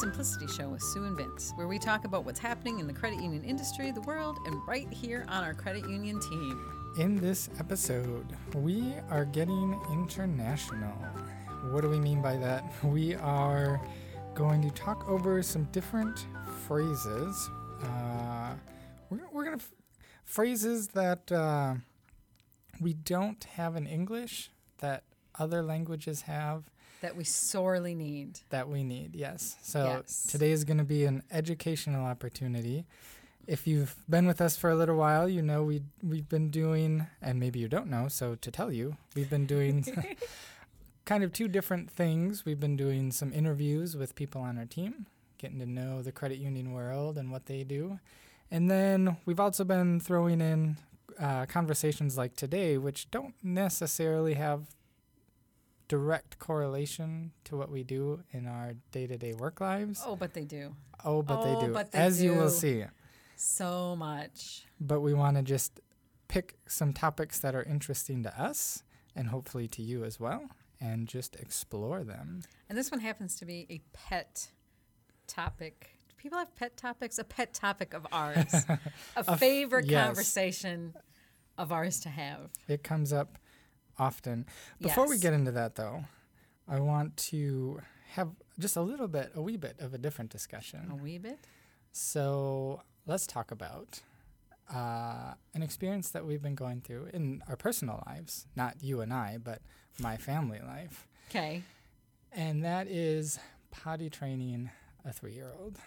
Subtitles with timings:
[0.00, 3.20] Simplicity Show with Sue and Vince, where we talk about what's happening in the credit
[3.20, 6.58] union industry, the world, and right here on our credit union team.
[6.96, 10.94] In this episode, we are getting international.
[11.70, 12.64] What do we mean by that?
[12.82, 13.78] We are
[14.32, 16.26] going to talk over some different
[16.66, 17.50] phrases.
[17.82, 18.54] Uh,
[19.10, 19.74] we're, we're going to f-
[20.24, 21.74] phrases that uh,
[22.80, 25.02] we don't have in English that
[25.38, 26.70] other languages have
[27.02, 28.40] That we sorely need.
[28.50, 29.16] that we need.
[29.16, 29.56] Yes.
[29.62, 30.26] So Yes.
[30.28, 32.84] today is going to be an educational opportunity.
[33.46, 37.06] If you've been with us for a little while, you know we we've been doing,
[37.22, 38.08] and maybe you don't know.
[38.08, 39.84] So to tell you, we've been doing
[41.06, 42.44] kind of two different things.
[42.44, 45.06] We've been doing some interviews with people on our team,
[45.38, 47.98] getting to know the credit union world and what they do,
[48.50, 50.76] and then we've also been throwing in
[51.18, 54.66] uh, conversations like today, which don't necessarily have
[55.90, 60.00] direct correlation to what we do in our day-to-day work lives.
[60.06, 60.76] Oh, but they do.
[61.04, 62.84] Oh, but Oh, they do, but they as you will see.
[63.34, 64.62] So much.
[64.80, 65.80] But we want to just
[66.28, 68.84] pick some topics that are interesting to us
[69.16, 70.44] and hopefully to you as well,
[70.80, 72.42] and just explore them.
[72.68, 74.52] And this one happens to be a pet
[75.26, 75.96] topic.
[76.08, 77.18] Do people have pet topics?
[77.18, 78.54] A pet topic of ours.
[79.16, 80.06] a favorite yes.
[80.06, 80.94] conversation
[81.58, 82.52] of ours to have.
[82.68, 83.38] It comes up
[84.00, 84.46] often.
[84.80, 86.04] Before we get into that, though,
[86.66, 87.80] I want to
[88.14, 90.88] have just a little bit, a wee bit of a different discussion.
[90.90, 91.38] A wee bit.
[91.92, 94.00] So let's talk about
[94.72, 99.12] uh, an experience that we've been going through in our personal lives, not you and
[99.12, 99.60] I, but
[100.00, 101.06] my family life.
[101.28, 101.62] Okay.
[102.32, 103.38] And that is
[103.70, 104.70] potty training
[105.04, 105.78] a three year old.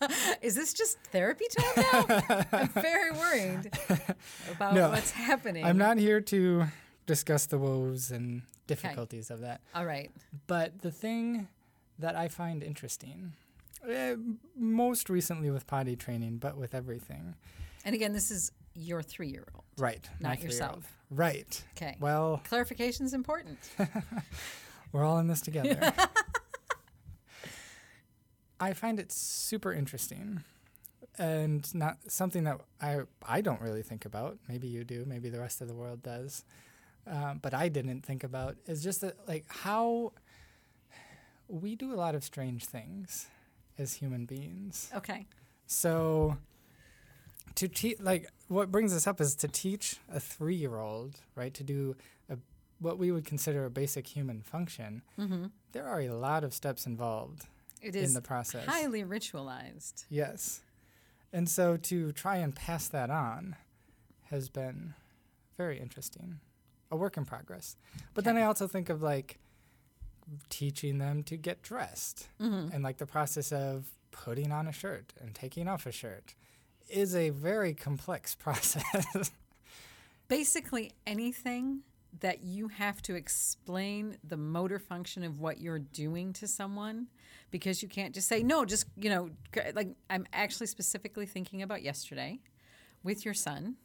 [0.42, 2.44] Is this just therapy time now?
[2.52, 3.72] I'm very worried
[4.50, 5.64] about No, what's happening.
[5.64, 6.66] I'm not here to
[7.08, 9.60] discuss the woes and difficulties of that.
[9.74, 10.12] All right.
[10.46, 11.48] But the thing
[11.98, 13.32] that I find interesting,
[13.82, 14.14] uh,
[14.54, 17.34] most recently with potty training, but with everything,
[17.84, 19.64] And again, this is your three year old.
[19.78, 20.08] right?
[20.20, 20.92] Not yourself.
[21.10, 21.64] Right.
[21.76, 21.96] Okay.
[21.98, 23.58] Well, Clarification is important.
[24.92, 25.92] we're all in this together.
[28.60, 30.42] I find it super interesting
[31.16, 34.38] and not something that I I don't really think about.
[34.48, 35.04] Maybe you do.
[35.06, 36.44] Maybe the rest of the world does.
[37.06, 40.12] Um, but I didn't think about is just that, like how
[41.48, 43.28] we do a lot of strange things
[43.78, 44.90] as human beings.
[44.94, 45.26] Okay.
[45.66, 46.36] So
[47.54, 51.96] to teach, like, what brings us up is to teach a three-year-old, right, to do
[52.28, 52.36] a,
[52.78, 55.02] what we would consider a basic human function.
[55.18, 55.46] Mm-hmm.
[55.72, 57.46] There are a lot of steps involved
[57.80, 58.66] It in is the process.
[58.66, 60.04] highly ritualized.
[60.10, 60.60] Yes,
[61.32, 63.56] and so to try and pass that on
[64.30, 64.94] has been
[65.56, 66.40] very interesting,
[66.90, 67.76] a work in progress.
[68.14, 69.38] But then I also think of like
[70.50, 72.72] teaching them to get dressed Mm-hmm.
[72.74, 76.34] and like the process of putting on a shirt and taking off a shirt
[76.88, 79.30] is a very complex process.
[80.28, 81.80] Basically, anything
[82.20, 87.06] that you have to explain the motor function of what you're doing to someone
[87.50, 89.30] because you can't just say, no, just, you know,
[89.74, 92.40] like I'm actually specifically thinking about yesterday
[93.02, 93.76] with your son,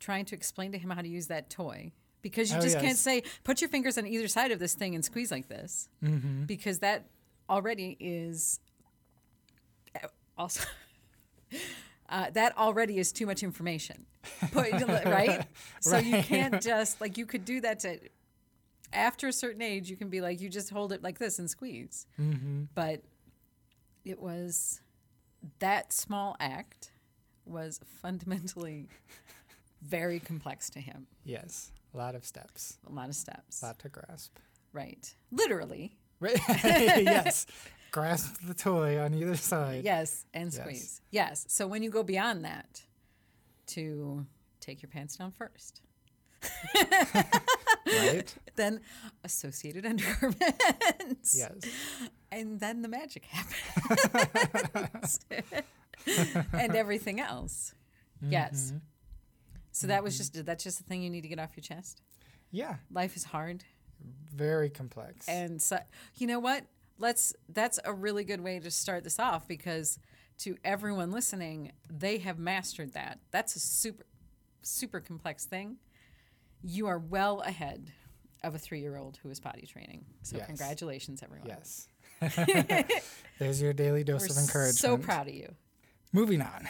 [0.00, 1.92] trying to explain to him how to use that toy.
[2.22, 4.94] Because you Oh, just can't say, put your fingers on either side of this thing
[4.94, 5.88] and squeeze like this.
[6.02, 6.44] mm-hmm.
[6.44, 7.06] because that
[7.50, 8.60] already is
[10.38, 10.64] also
[12.08, 14.06] uh, that already is too much information.
[14.52, 14.72] Put-
[15.04, 15.46] right?
[15.80, 17.98] So you can't just like you could do that to
[18.92, 21.48] after a certain age you can be like you just hold it like this and
[21.50, 22.06] squeeze.
[22.20, 22.64] Mm-hmm.
[22.74, 23.02] but
[24.04, 24.80] it was
[25.58, 26.92] that small act
[27.44, 28.88] was fundamentally
[29.82, 31.06] very complex to him.
[31.24, 34.38] Yes, a lot of steps, a lot of steps a lot to grasp.
[34.72, 36.38] right literally Right?
[36.48, 37.46] yes,
[37.90, 39.82] grasp the toy on either side.
[39.84, 41.00] Yes, and squeeze.
[41.10, 41.44] Yes.
[41.48, 42.80] So when you go beyond that,
[43.66, 44.24] to
[44.60, 45.80] take your pants down first,
[47.86, 48.34] Right?
[48.56, 48.80] then
[49.24, 51.36] associated undergarments.
[51.36, 51.52] Yes.
[52.30, 55.20] And then the magic happens.
[56.52, 57.74] and everything else.
[58.20, 58.68] Yes.
[58.68, 58.78] Mm-hmm.
[59.72, 60.34] So that was mm-hmm.
[60.36, 62.02] just that's just the thing you need to get off your chest.
[62.50, 63.64] Yeah, Life is hard.
[64.34, 65.26] very complex.
[65.28, 65.78] And so,
[66.16, 66.64] you know what?
[66.98, 67.34] Let's.
[67.48, 69.98] That's a really good way to start this off because
[70.38, 73.18] to everyone listening, they have mastered that.
[73.30, 74.04] That's a super,
[74.62, 75.76] super complex thing.
[76.62, 77.90] You are well ahead
[78.44, 80.04] of a three-year-old who is potty training.
[80.22, 80.46] So Yes.
[80.46, 81.48] congratulations, everyone.
[81.48, 81.88] yes.
[83.38, 84.78] There's your daily dose We're of encouragement.
[84.78, 85.54] so proud of you.
[86.12, 86.68] Moving on.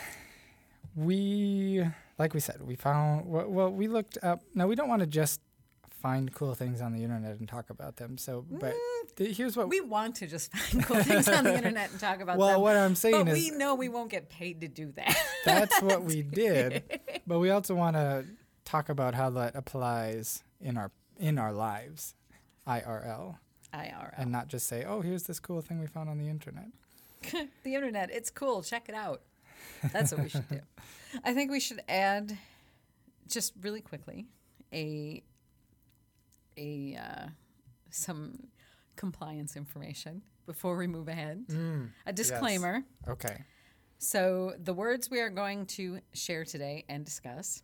[0.94, 1.84] We,
[2.22, 4.42] like we said, we found, well, well we looked up.
[4.54, 5.40] Now, we don't want to just
[5.90, 8.16] find cool things on the internet and talk about them.
[8.16, 11.56] So, but mm, th- here's what We want to just find cool things on the
[11.56, 12.60] internet and talk about well, them.
[12.60, 15.16] what I'm saying but is we know we won't get paid to do that.
[15.44, 16.84] that's what we did.
[17.26, 18.24] But we also want to
[18.64, 22.14] talk about how that applies in our in our lives,
[22.68, 23.38] IRL,
[23.74, 24.12] IRL.
[24.16, 26.68] and not just say, "Oh, here's this cool thing we found on the internet."
[27.64, 28.62] the internet, it's cool.
[28.62, 29.22] Check it out.
[29.92, 30.60] That's what we should do.
[31.24, 32.36] I think we should add,
[33.28, 34.26] just really quickly,
[34.72, 35.22] a
[36.56, 37.26] a uh,
[37.90, 38.48] some
[38.96, 41.44] compliance information before we move ahead.
[42.06, 42.84] a disclaimer.
[43.08, 43.44] Okay.
[43.98, 47.62] So the words we are going to share today and discuss,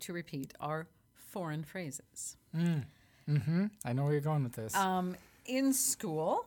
[0.00, 2.36] to repeat, are foreign phrases.
[2.56, 3.66] Mm-hmm.
[3.84, 4.74] I know where you're going with this.
[4.74, 5.16] Um,
[5.46, 6.46] in school,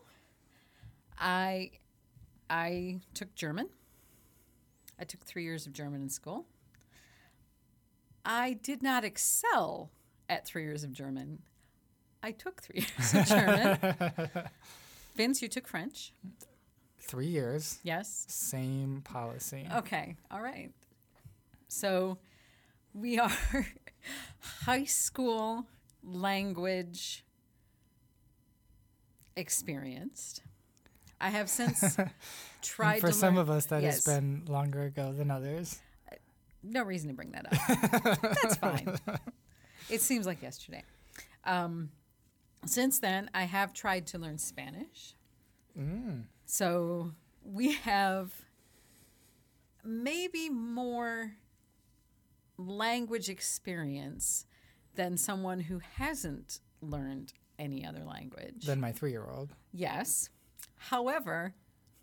[1.18, 1.72] I
[2.50, 3.70] I took German.
[5.00, 6.46] I took three years of German in school.
[8.26, 9.92] I did not excel
[10.30, 11.40] at three years of German.
[12.24, 14.50] I took three years of German.
[15.16, 16.14] Vince, you took French.
[17.00, 18.26] Three years, Yes.
[18.28, 19.66] same policy.
[19.76, 20.16] Okay.
[20.30, 20.72] All right.
[21.70, 22.18] So
[22.94, 23.32] we are
[24.40, 25.66] high school
[26.04, 27.24] language
[29.36, 30.42] experienced.
[31.20, 31.98] I have since
[32.62, 34.06] tried for some learn- of us, that Yes.
[34.06, 35.80] has been longer ago than others.
[36.64, 38.22] no reason to bring that up.
[38.22, 38.98] That's fine.
[39.90, 40.84] It seems like yesterday.
[41.46, 41.92] Um,
[42.66, 45.14] since then, I have tried to learn Spanish.
[45.80, 46.24] Mm.
[46.46, 48.34] So we have
[49.86, 51.32] maybe more
[52.58, 54.46] language experience
[54.96, 58.66] than someone who hasn't learned any other language.
[58.66, 59.54] Than my three-year-old.
[59.72, 60.30] Yes.
[60.78, 61.54] However,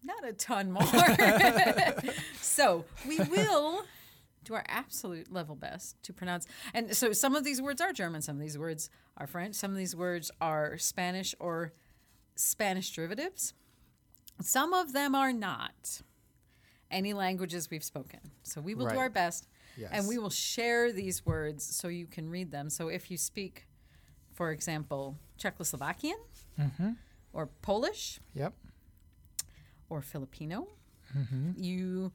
[0.02, 0.84] not a ton more.
[2.40, 3.84] so we will
[4.44, 6.46] do our absolute level best to pronounce.
[6.74, 9.70] And so some of these words are German, some of these words are French, some
[9.70, 11.72] of these words are Spanish or
[12.36, 13.54] Spanish derivatives.
[14.42, 16.02] Some of them are not
[16.90, 18.20] any languages we've spoken.
[18.42, 19.90] So we will do our best Yes.
[19.92, 22.70] and we will share these words so you can read them.
[22.70, 23.66] So if you speak,
[24.32, 26.14] for example, Czechoslovakian
[26.60, 26.90] Mm-hmm.
[27.32, 28.52] or Polish Yep.
[29.94, 30.66] Or Filipino,
[31.16, 31.52] Mm-hmm.
[31.62, 32.10] you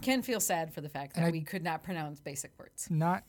[0.00, 2.88] can feel sad for the fact that I- we could not pronounce basic words.
[2.90, 3.24] Not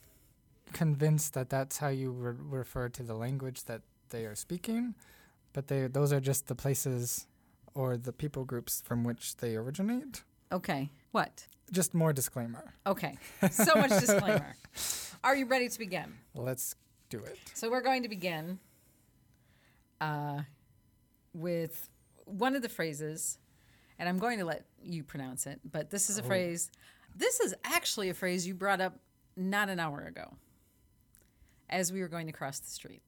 [0.72, 4.96] convinced that that's how you re- refer to the language that they are speaking,
[5.52, 7.28] but they those are just the places
[7.74, 10.24] or the people groups from which they originate.
[10.52, 10.90] Okay.
[11.12, 11.48] What?
[11.72, 12.74] Just more disclaimer.
[12.86, 13.18] Okay.
[13.52, 14.56] So much disclaimer.
[15.26, 16.14] Are you ready to begin?
[16.34, 16.76] Let's
[17.10, 17.38] do it.
[17.54, 18.60] So we're going to begin
[20.00, 20.44] uh,
[21.34, 21.90] with
[22.28, 23.38] one of the phrases,
[23.98, 26.70] and I'm going to let you pronounce it, but this is a phrase.
[27.16, 29.00] This is actually a phrase you brought up
[29.36, 30.36] not an hour ago
[31.70, 33.02] as we were going to cross the street.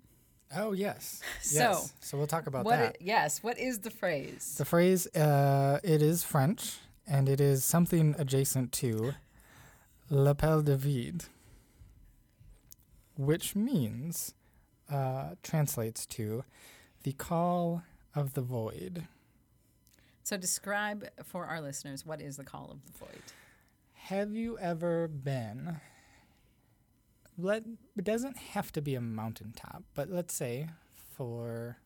[0.56, 1.22] Oh yes.
[1.42, 1.94] So, yes.
[2.02, 2.98] So we'll talk about that.
[3.02, 3.44] yes.
[3.44, 4.56] What is the phrase?
[4.58, 6.78] The phrase uh, it is French
[7.08, 9.14] and it is something adjacent to
[10.10, 11.26] l'appel de vide,
[13.16, 14.34] which means
[14.92, 16.44] uh, translates to
[17.04, 17.84] the call
[18.16, 19.08] of the void.
[20.24, 23.24] So describe for our listeners what is the call of the void.
[23.94, 25.80] Have you ever been?
[27.38, 27.64] Let
[27.98, 30.70] it doesn't have to be a mountaintop, but let's say
[31.16, 31.78] for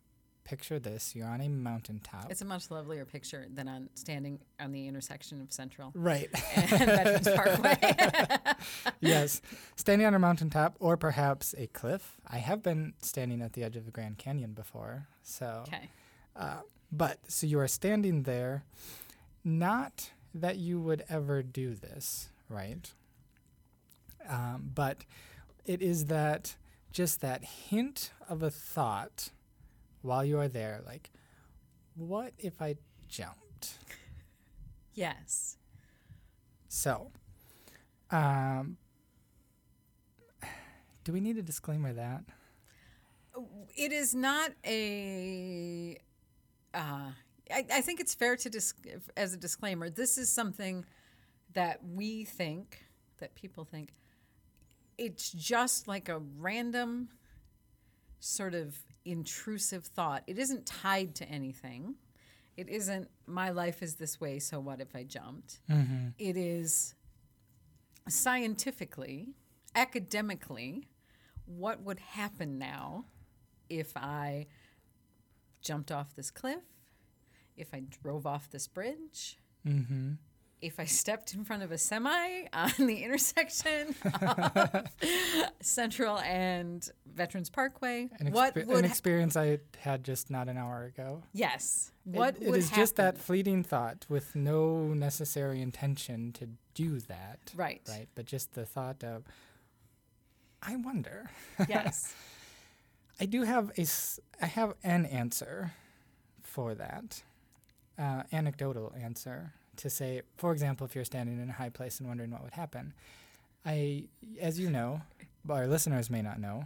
[0.44, 2.30] picture this, you're on a mountaintop.
[2.30, 6.30] It's a much lovelier picture than on standing on the intersection of Central right.
[6.56, 8.54] and Veterans Parkway.
[9.00, 9.42] yes,
[9.76, 12.18] standing on a mountaintop or perhaps a cliff.
[12.28, 15.08] I have been standing at the edge of the Grand Canyon before.
[15.22, 15.90] So, okay.
[16.36, 16.62] Uh,
[16.92, 18.64] but so you are standing there,
[19.44, 22.92] not that you would ever do this, right?
[24.28, 25.06] Um, but
[25.66, 26.56] it is that
[26.92, 29.30] just that hint of a thought
[30.02, 31.12] while you are there, like,
[31.96, 32.76] what if I
[33.08, 33.78] jumped?
[34.94, 35.58] Yes.
[36.68, 37.12] So,
[38.12, 38.78] um,
[41.04, 42.24] do we need a disclaimer that?
[43.76, 45.98] It is not a.
[46.74, 47.12] Uh,
[47.52, 48.74] I, I think it's fair to dis-
[49.16, 49.90] as a disclaimer.
[49.90, 50.86] This is something
[51.54, 52.84] that we think
[53.20, 53.94] that people think
[54.98, 57.10] it's just like a random
[58.20, 60.24] sort of intrusive thought.
[60.28, 61.96] It isn't tied to anything.
[62.56, 65.60] It isn't my life is this way, so what if I jumped?
[66.20, 66.96] It is
[68.08, 69.30] scientifically,
[69.76, 70.88] academically,
[71.46, 73.06] what would happen now
[73.70, 74.48] if I
[75.64, 76.64] jumped off this cliff,
[77.58, 80.12] if I drove off this bridge, Mm-hmm.
[80.62, 84.86] if I stepped in front of a semi on the intersection of
[85.62, 90.58] Central and Veterans Parkway, An, what would an ha- experience I had just not an
[90.58, 91.24] hour ago.
[91.32, 96.50] yes, It- what it would is just that fleeting thought with no necessary intention to
[96.74, 97.54] do that.
[97.56, 97.82] Right.
[97.88, 98.10] Right.
[98.16, 99.24] But just the thought of,
[100.62, 101.30] I wonder.
[101.70, 102.14] Yes.
[103.20, 103.86] I do have a,
[104.42, 105.74] I have an answer
[106.42, 107.24] for that,
[107.98, 112.08] uh, anecdotal answer to say, for example, if you're standing in a high place and
[112.08, 112.94] wondering what would happen,
[113.66, 114.06] I,
[114.40, 115.02] as you know,
[115.46, 116.66] but our listeners may not know,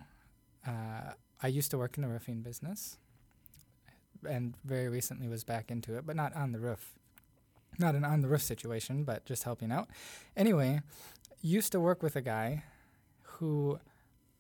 [0.66, 2.98] uh, I used to work in the roofing business,
[4.28, 6.96] and very recently was back into it, but not on the roof,
[7.78, 9.88] not an on the roof situation, but just helping out.
[10.36, 10.82] Anyway,
[11.42, 12.64] used to work with a guy
[13.22, 13.80] who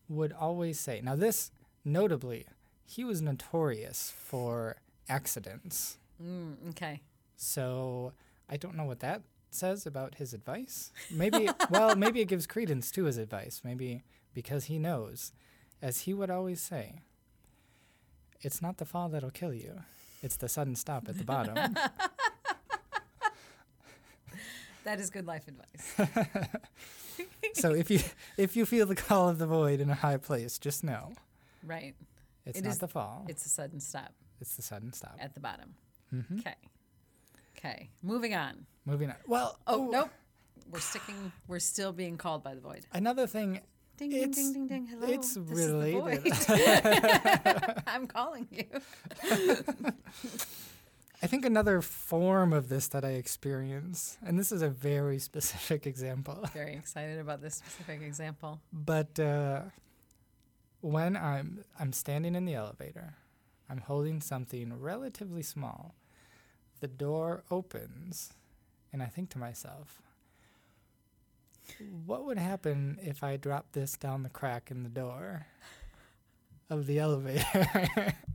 [0.10, 1.52] would always say, now this
[1.88, 2.46] notably,
[2.86, 4.78] he was notorious for
[5.10, 5.98] accidents.
[6.24, 7.02] Mm, okay.
[7.36, 8.14] So
[8.50, 10.92] I don't know what that says about his advice.
[11.10, 13.62] Maybe, well, maybe it gives credence to his advice.
[13.64, 14.04] Maybe
[14.34, 15.32] because he knows,
[15.82, 17.02] as he would always say,
[18.42, 19.82] it's not the fall that'll kill you,
[20.22, 21.76] it's the sudden stop at the bottom.
[24.84, 26.48] That is good life advice.
[27.56, 28.00] so if you
[28.38, 31.12] if you feel the call of the void in a high place, just know
[31.68, 31.96] right.
[32.46, 35.18] it's It not is- the fall; It's a sudden stop it's the sudden stop.
[35.20, 35.74] at the bottom.
[36.12, 36.56] hmm Okay.
[37.58, 37.90] Okay.
[38.04, 38.66] Moving on.
[38.86, 39.16] Moving on.
[39.28, 40.10] Well, Oh, ooh, nope.
[40.72, 42.86] We're sticking, we're still being called by the void.
[42.94, 43.62] Another thing
[43.98, 44.86] Ding, ding, ding, ding, ding.
[44.88, 45.08] Hello.
[45.12, 46.28] it's this related.
[46.28, 47.84] Is the void.
[47.88, 48.66] I'm calling you.
[51.24, 55.88] I think another form of this that I experience, and this is a very specific
[55.88, 58.62] example, Very excited about this specific example.
[58.72, 59.62] but uh,
[60.82, 63.16] when I'm I'm standing in the elevator,
[63.70, 65.96] I'm holding something relatively small.
[66.80, 68.34] The door opens,
[68.94, 70.02] and I think to myself,
[72.06, 75.48] what would happen if I dropped this down the crack in the door
[76.70, 78.14] of the elevator?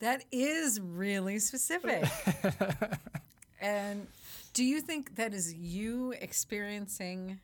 [0.00, 2.04] That is really specific.
[3.60, 4.06] and
[4.54, 7.40] do you think that is you experiencing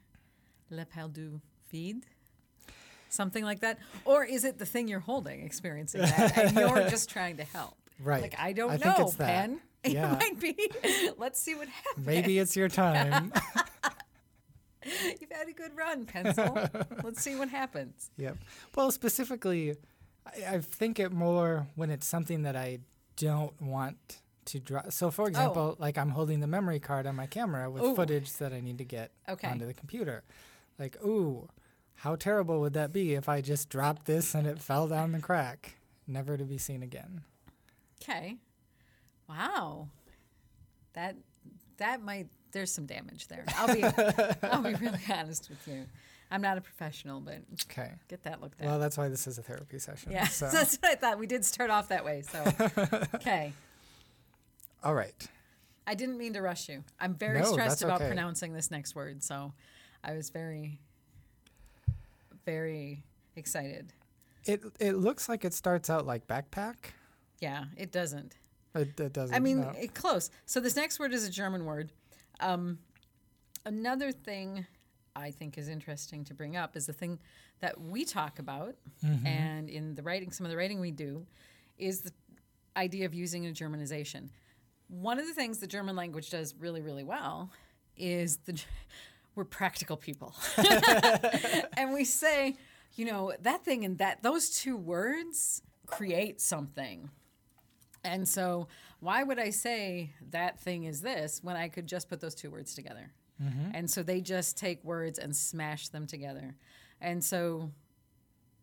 [0.70, 1.40] l'appel du
[1.70, 2.06] vide?
[3.14, 3.78] Something like that?
[4.04, 7.76] Or is it the thing you're holding experiencing that and you're just trying to help?
[8.00, 8.22] right.
[8.22, 9.26] Like, I don't I know, think it's that.
[9.26, 9.60] Pen.
[9.86, 10.14] Yeah.
[10.14, 10.56] It might be.
[11.18, 12.06] Let's see what happens.
[12.06, 13.34] Maybe it's your time.
[14.82, 16.58] You've had a good run, Pencil.
[17.02, 18.10] Let's see what happens.
[18.16, 18.38] Yep.
[18.74, 19.76] Well, specifically,
[20.26, 22.78] I, I think it more when it's something that I
[23.16, 24.82] don't want to draw.
[24.88, 25.26] So, for oh.
[25.26, 27.94] example, like I'm holding the memory card on my camera with Ooh.
[27.94, 29.48] footage that I need to get Okay.
[29.48, 30.24] onto the computer.
[30.78, 31.48] Like, ooh,
[31.96, 35.20] how terrible would that be if I just dropped this and it fell down the
[35.20, 35.74] crack,
[36.06, 37.22] never to be seen again?
[38.02, 38.36] Okay.
[39.28, 39.88] Wow.
[40.94, 41.16] That
[41.78, 43.44] that might there's some damage there.
[43.56, 43.82] I'll be
[44.42, 45.86] I'll be really honest with you.
[46.30, 47.38] I'm not a professional, but
[47.70, 47.92] Okay.
[48.08, 48.66] get that looked at.
[48.66, 50.12] Well, that's why this is a therapy session.
[50.12, 51.18] yeah, So, that's what I thought.
[51.18, 52.42] We did start off that way, so
[53.14, 53.52] okay.
[54.82, 55.14] all right.
[55.86, 56.82] I didn't mean to rush you.
[56.98, 58.06] I'm very No, stressed about okay.
[58.08, 59.52] pronouncing this next word, so
[60.02, 60.80] I was very,
[62.44, 63.04] very
[63.36, 63.92] excited.
[64.44, 66.76] It it looks like it starts out like backpack.
[67.40, 68.34] Yeah, it doesn't.
[68.74, 69.34] It, it doesn't.
[69.34, 69.72] I mean, no.
[69.78, 70.30] it, close.
[70.46, 71.92] So this next word is a German word.
[72.40, 72.78] Um,
[73.64, 74.66] another thing
[75.14, 77.18] I think is interesting to bring up is the thing
[77.60, 78.74] that we talk about,
[79.04, 79.26] Mm-hmm.
[79.26, 81.26] and in the writing, some of the writing we do,
[81.78, 82.12] is the
[82.76, 84.28] idea of using a Germanization.
[84.88, 87.50] One of the things the German language does really, really well
[87.96, 88.60] is the
[89.34, 90.34] we're practical people,
[91.76, 92.56] and we say,
[92.94, 97.10] you know, that thing and that those two words create something.
[98.04, 98.68] And so,
[99.00, 102.50] why would I say that thing is this when I could just put those two
[102.50, 103.12] words together?
[103.74, 106.54] And so they just take words and smash them together.
[107.00, 107.70] And so,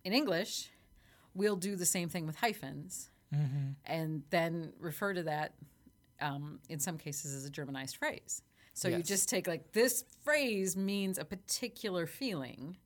[0.03, 0.69] in English,
[1.33, 3.09] we'll do the same thing with hyphens
[3.85, 5.53] and then refer to that
[6.21, 8.41] um, in some cases as a Germanized phrase.
[8.73, 12.77] So you just take like this phrase means a particular feeling.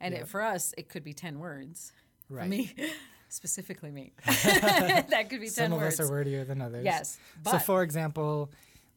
[0.00, 1.92] And it, for us, it could be 10 words.
[2.26, 2.48] For Right.
[2.48, 2.72] me,
[3.28, 4.12] specifically me.
[4.26, 6.00] that could be 10 Some of words.
[6.00, 6.84] us are wordier than others.
[6.84, 7.18] Yes.
[7.46, 8.50] so, for example,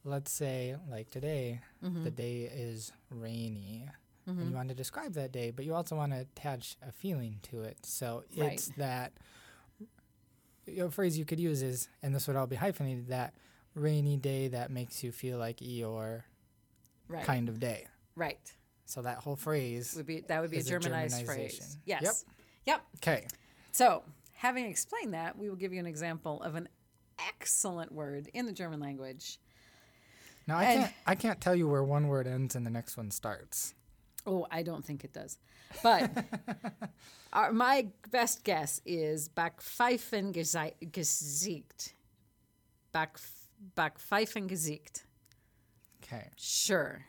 [0.05, 2.03] let's say, like today, Mm-hmm.
[2.05, 3.89] the day is rainy.
[4.25, 7.39] And you want to describe that day, but you also want to attach a feeling
[7.51, 7.85] to it.
[7.85, 8.53] So Right.
[8.53, 9.11] it's that
[10.91, 13.33] phrase you could use is, and this would all be hyphenated, that
[13.75, 16.23] rainy day that makes you feel like Eeyore
[17.07, 17.23] right.
[17.25, 17.87] kind of day.
[18.15, 18.39] right.
[18.85, 19.93] So that whole phrase.
[19.95, 21.77] Would be that would be a is a Germanized phrase.
[21.85, 22.01] Yes.
[22.03, 22.13] Yep.
[22.65, 22.81] Yep.
[22.97, 23.27] Okay.
[23.71, 24.03] So,
[24.33, 26.67] having explained that, we will give you an example of an
[27.29, 29.39] excellent word in the German language
[30.47, 32.97] Now I And- can't I can't tell you where one word ends and the next
[32.97, 33.73] one starts.
[34.25, 35.37] Oh, I don't think it does.
[35.81, 36.11] But
[37.33, 41.93] our, my best guess is Backpfeifengesicht.
[42.91, 43.17] Back,
[43.75, 45.03] Backpfeifengesicht.
[46.03, 47.05] Okay, Sure.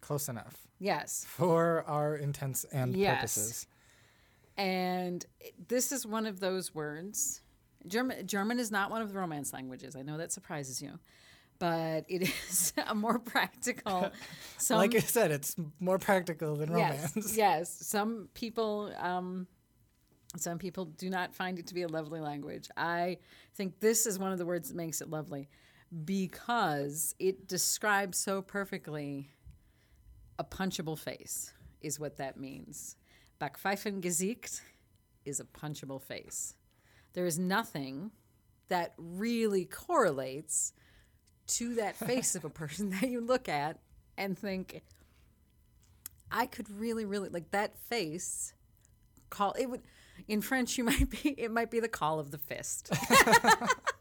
[0.00, 1.24] close enough Yes.
[1.26, 3.14] for our intents and Yes.
[3.16, 3.66] purposes.
[4.56, 5.24] And
[5.68, 7.40] this is one of those words.
[7.86, 9.96] German, German is not one of the Romance languages.
[9.96, 10.98] I know that surprises you,
[11.58, 14.12] but it is a more practical.
[14.58, 17.12] Some, like I said, it's more practical than romance.
[17.16, 17.86] Yes, yes.
[17.86, 19.46] Some people, um,
[20.36, 22.68] some people do not find it to be a lovely language.
[22.76, 23.18] I
[23.54, 25.48] think this is one of the words that makes it lovely
[26.04, 29.30] because it describes so perfectly
[30.38, 32.96] a punchable face is what that means.
[33.40, 34.60] Backpfeifengesicht
[35.24, 36.54] is a punchable face.
[37.12, 38.12] There is nothing
[38.68, 40.72] that really correlates
[41.46, 43.78] to that face of a person that you look at
[44.16, 44.82] and think,
[46.30, 48.54] I could really, really like that face.
[49.28, 49.82] Call it would
[50.28, 50.78] in French.
[50.78, 52.90] You might be it might be the call of the fist.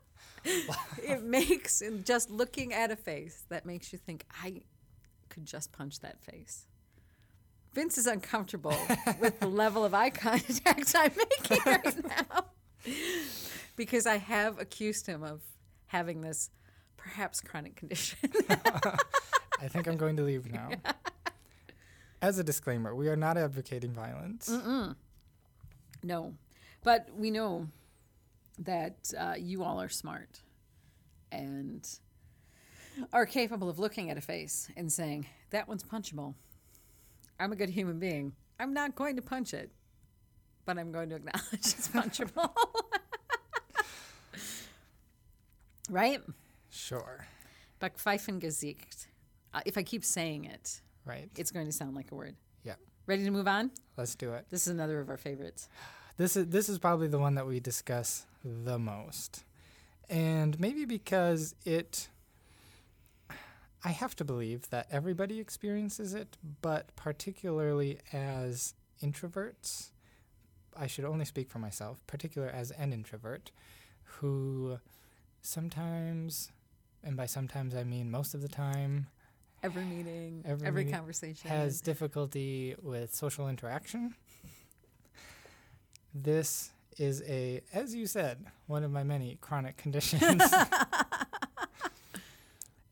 [1.03, 4.61] it makes just looking at a face that makes you think I
[5.29, 6.65] could just punch that face.
[7.73, 8.75] Vince is uncomfortable
[9.19, 12.45] with the level of eye contact I'm making right now
[13.75, 15.41] because I have accused him of
[15.87, 16.49] having this
[16.97, 18.17] perhaps chronic condition.
[18.49, 20.69] I think I'm going to leave now.
[22.21, 24.49] As a disclaimer, we are not advocating violence.
[26.03, 26.33] No,
[26.83, 27.67] but we know
[28.61, 30.41] that uh, you all are smart
[31.31, 31.87] and
[33.13, 36.35] are capable of looking at a face and saying, that one's punchable.
[37.39, 38.33] I'm a good human being.
[38.59, 39.71] I'm not going to punch it,
[40.65, 42.51] but I'm going to acknowledge it's punchable.
[45.89, 46.21] right?
[46.69, 47.25] Sure.
[47.81, 49.07] Backpfeifengesicht.
[49.53, 51.29] Uh, if I keep saying it, Right.
[51.37, 52.35] it's going to sound like a word.
[52.63, 52.75] Yeah.
[53.07, 53.71] Ready to move on?
[53.97, 54.45] Let's do it.
[54.49, 55.67] This is another of our favorites.
[56.17, 59.43] This is this is probably the one that we discuss the most.
[60.09, 62.09] And maybe because it
[63.83, 69.89] I have to believe that everybody experiences it, but particularly as introverts,
[70.77, 73.51] I should only speak for myself, particular as an introvert
[74.03, 74.77] who
[75.41, 76.51] sometimes
[77.03, 79.07] and by sometimes I mean most of the time
[79.63, 84.15] Every meeting, Every every, meeting conversation has difficulty with social interaction.
[86.15, 90.41] This is a, as you said, one of my many chronic conditions.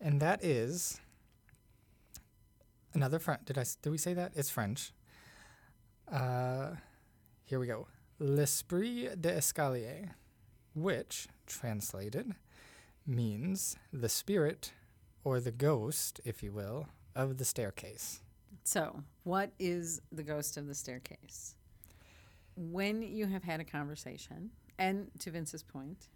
[0.01, 0.99] and that is
[2.93, 3.41] another French.
[3.45, 3.65] Did I?
[3.81, 4.31] Did we say that?
[4.35, 4.91] It's French.
[6.11, 6.71] Uh,
[7.43, 7.87] here we go.
[8.19, 10.09] L'esprit d'escalier,
[10.73, 12.33] which translated
[13.05, 14.73] means the spirit
[15.23, 18.21] or the ghost, if you will, of the staircase.
[18.63, 21.55] So, what is the ghost of the staircase?
[22.61, 26.09] When you have had a conversation, and to Vince's point,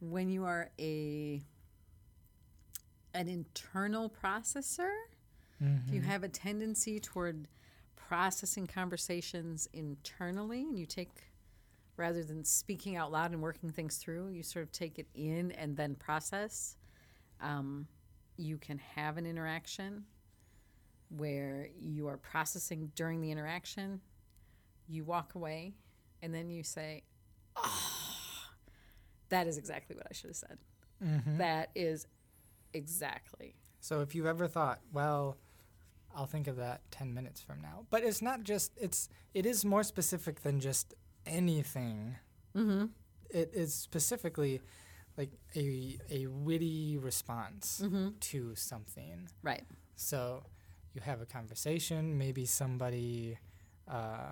[0.00, 1.42] when you are a
[3.14, 4.92] an internal processor,
[5.88, 7.48] if you have a tendency toward
[7.96, 11.08] processing conversations internally and you take
[11.96, 15.50] rather than speaking out loud and working things through, you sort of take it in
[15.52, 16.76] and then process.
[17.40, 17.88] Um,
[18.36, 20.04] you can have an interaction
[21.08, 24.00] where you are processing during the interaction,
[24.88, 25.74] you walk away,
[26.22, 27.02] and then you say,
[27.56, 27.82] Oh,
[29.28, 30.58] that is exactly what I should have said.
[31.38, 32.06] That is
[32.72, 33.56] exactly.
[33.80, 35.36] So if you've ever thought, well,
[36.14, 37.86] I'll think of that 10 minutes from now.
[37.90, 40.94] But it's not just it's it is more specific than just
[41.26, 42.16] anything.
[42.56, 42.86] Mm-hmm.
[43.30, 44.62] It is specifically
[45.18, 48.08] like a a witty response Mm-hmm.
[48.20, 49.28] to something.
[49.42, 49.64] Right.
[49.96, 50.42] So
[50.94, 53.38] you have a conversation, maybe somebody
[53.88, 54.30] uh,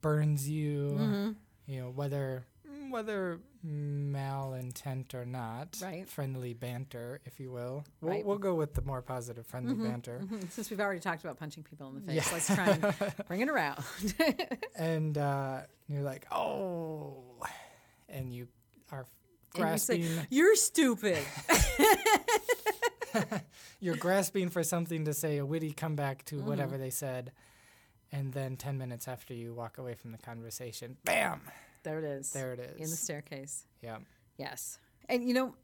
[0.00, 1.30] burns you, Mm-hmm.
[1.66, 2.44] you know, whether
[2.90, 6.08] whether malintent or not, Right.
[6.08, 7.84] friendly banter, if you will.
[8.00, 8.26] We'll, Right.
[8.26, 10.20] we'll go with the more positive friendly Mhm, banter.
[10.24, 10.50] mhm.
[10.50, 12.32] Since we've already talked about punching people in the face, Yeah.
[12.32, 12.82] let's try and
[13.28, 13.84] bring it around.
[14.76, 17.22] And uh, you're like, oh,
[18.08, 18.48] and you
[18.90, 19.06] are And
[19.54, 21.18] you grasping, You're stupid.
[23.80, 26.46] you're grasping for something to say, a witty comeback to Mm-hmm.
[26.48, 27.30] whatever they said.
[28.12, 31.40] And then 10 minutes after you walk away from the conversation, bam,
[31.84, 32.32] There it is.
[32.32, 32.76] there it is.
[32.76, 33.64] In the staircase.
[33.82, 33.98] yeah.
[34.36, 34.78] Yes.
[35.08, 35.54] And you know,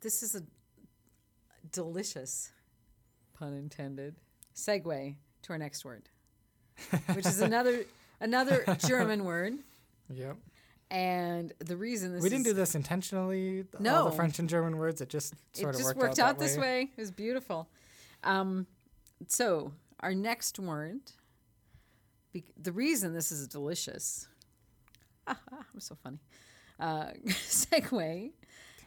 [0.00, 0.42] this is a
[1.72, 2.50] delicious,
[3.34, 4.16] pun intended,
[4.54, 6.08] segue to our next word,
[7.14, 7.84] which is another
[8.20, 9.54] another German word.
[10.10, 10.36] Yep.
[10.90, 13.64] And the reason this we didn't do this intentionally.
[13.74, 14.04] All No.
[14.10, 15.00] the French and German words.
[15.00, 16.90] It just sort it of just worked, worked out, out, that this way.
[16.96, 17.68] It was beautiful.
[18.24, 18.66] Um,
[19.26, 21.00] so our next word,
[22.32, 24.28] be- the reason this is delicious,
[25.26, 25.36] I'm
[25.78, 26.18] so funny.
[26.80, 28.30] Uh, segue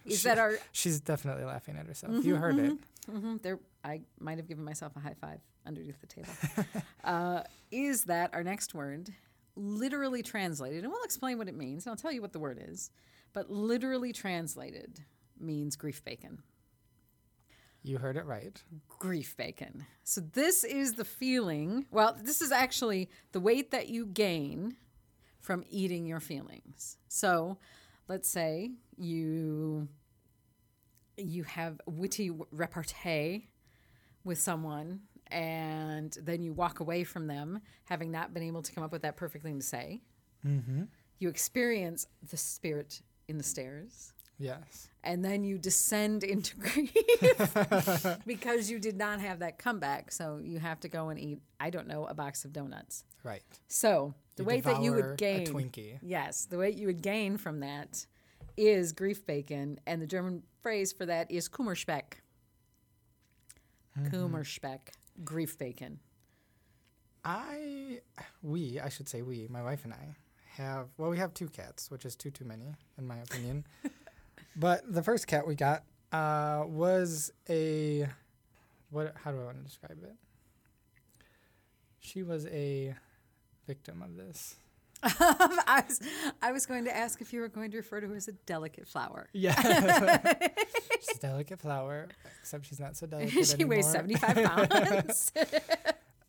[0.05, 2.13] is that our She's definitely laughing at herself.
[2.13, 2.77] Mm-hmm, you heard it.
[3.09, 6.29] hmm there I might have given myself a high five underneath the table.
[7.03, 9.09] uh, is that our next word,
[9.55, 12.63] literally translated, and we'll explain what it means, and I'll tell you what the word
[12.65, 12.91] is,
[13.33, 14.99] but literally translated
[15.39, 16.43] means grief bacon.
[17.83, 18.61] You heard it right.
[18.99, 19.85] grief bacon.
[20.03, 21.85] So this is the feeling.
[21.89, 24.75] Well, this is actually the weight that you gain
[25.39, 26.97] from eating your feelings.
[27.07, 27.57] So,
[28.07, 29.87] let's say you
[31.17, 33.47] you have witty repartee
[34.23, 38.83] with someone and then you walk away from them having not been able to come
[38.83, 40.01] up with that perfect thing to say.
[40.45, 40.83] Mm-hmm.
[41.19, 44.89] You experience the spirit in the stairs Yes.
[45.03, 50.11] and then you descend into grief because you did not have that comeback.
[50.11, 53.03] So you have to go and eat, I don't know, a box of donuts.
[53.23, 53.43] Right.
[53.67, 55.99] So the You weight that you would gain, a Twinkie.
[56.01, 58.05] yes, the weight you would gain from that
[58.57, 62.19] is grief bacon, and the German phrase for that is Kummerspeck.
[63.97, 64.15] Mm-hmm.
[64.15, 64.79] Kummerspeck,
[65.23, 65.99] grief bacon.
[67.23, 67.99] I,
[68.41, 70.15] we, I should say we, my wife and I,
[70.55, 73.65] have, well, we have two cats, which is too, too many, in my opinion.
[74.55, 78.07] but the first cat we got uh, was a,
[78.89, 80.15] what, how do I want to describe it?
[81.99, 82.95] She was a
[83.67, 84.55] victim of this.
[85.03, 85.99] I was,
[86.41, 88.33] I was going to ask if you were going to refer to her as a
[88.33, 89.29] delicate flower.
[89.33, 89.55] Yeah.
[90.99, 92.07] she's a delicate flower,
[92.39, 95.31] except she's not so delicate she weighs 75 pounds.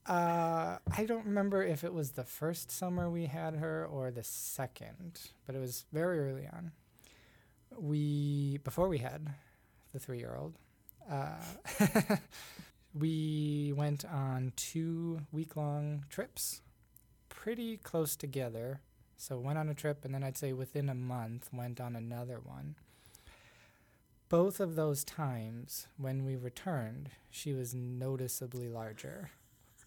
[0.06, 4.24] Uh, I don't remember if it was the first summer we had her or the
[4.24, 6.72] second, but it was very early on.
[7.78, 9.34] We before we had
[9.92, 10.54] the three-year-old,
[11.10, 11.36] uh,
[12.94, 16.62] we went on two week-long trips,
[17.28, 18.80] pretty close together.
[19.16, 22.40] So went on a trip, and then I'd say within a month went on another
[22.42, 22.74] one.
[24.28, 29.30] Both of those times, when we returned, she was noticeably larger.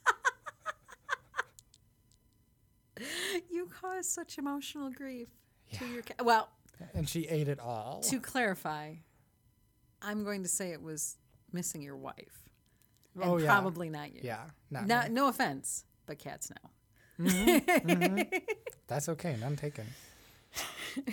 [3.49, 5.29] you cause such emotional grief
[5.73, 6.23] to your cat.
[6.23, 6.49] Well,
[6.93, 8.01] And she ate it all.
[8.09, 8.95] to clarify,
[10.01, 11.17] I'm going to say it was
[11.51, 12.49] missing your wife.
[13.15, 13.45] And Oh, yeah.
[13.47, 14.21] probably not you.
[14.23, 17.25] yeah, not No, no offense, but cats know.
[17.27, 18.21] Mm-hmm, mm-hmm.
[18.87, 19.85] That's okay, none taken.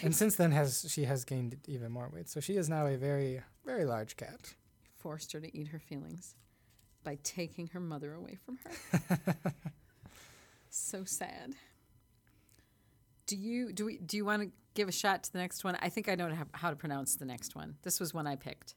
[0.03, 2.97] and since then, has she has gained even more weight, so she is now a
[2.97, 4.55] very, very large cat.
[4.99, 6.35] Forced her to eat her feelings
[7.05, 9.35] by taking her mother away from her.
[10.71, 11.55] so sad.
[13.27, 15.77] Do you do we do you want to give a shot to the next one?
[15.81, 17.77] I think I know how- to pronounce the next one.
[17.83, 18.75] This was one I picked.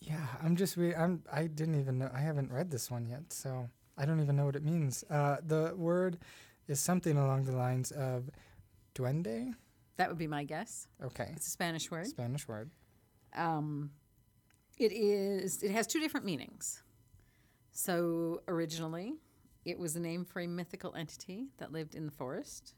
[0.00, 3.32] Yeah, I'm just re- I'm I didn't even know I haven't read this one yet,
[3.32, 5.04] so I don't even know what it means.
[5.10, 6.18] Uh, the word
[6.68, 8.28] is something along the lines of
[8.94, 9.54] duende.
[9.96, 10.88] That would be my guess.
[11.02, 12.06] Okay, It's a Spanish word.
[12.06, 12.70] Spanish word.
[13.34, 13.90] um,
[14.78, 16.82] it is it has two different meanings
[17.72, 19.14] so originally
[19.64, 22.74] it was a name for a mythical entity that lived in the forest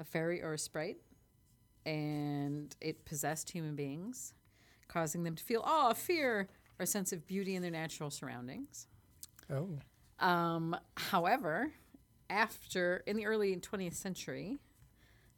[0.00, 0.96] a fairy or a sprite
[1.86, 4.34] and it possessed human beings
[4.88, 8.88] causing them to feel awe fear or a sense of beauty in their natural surroundings.
[9.52, 9.78] Oh,
[10.20, 11.72] um, however,
[12.28, 14.58] after in the early 20th century,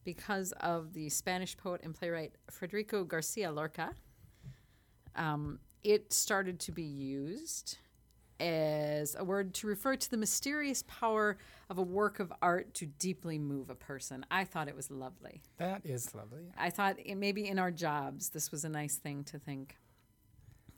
[0.04, 3.92] because of the Spanish poet and playwright Federico Garcia Lorca,
[5.14, 7.78] um, it started to be used
[8.40, 11.38] as a word to refer to the mysterious power
[11.70, 14.26] of a work of art to deeply move a person.
[14.30, 15.42] I thought it was lovely.
[15.58, 16.52] that is lovely.
[16.58, 19.76] I thought it, maybe in our jobs this was a nice thing to think.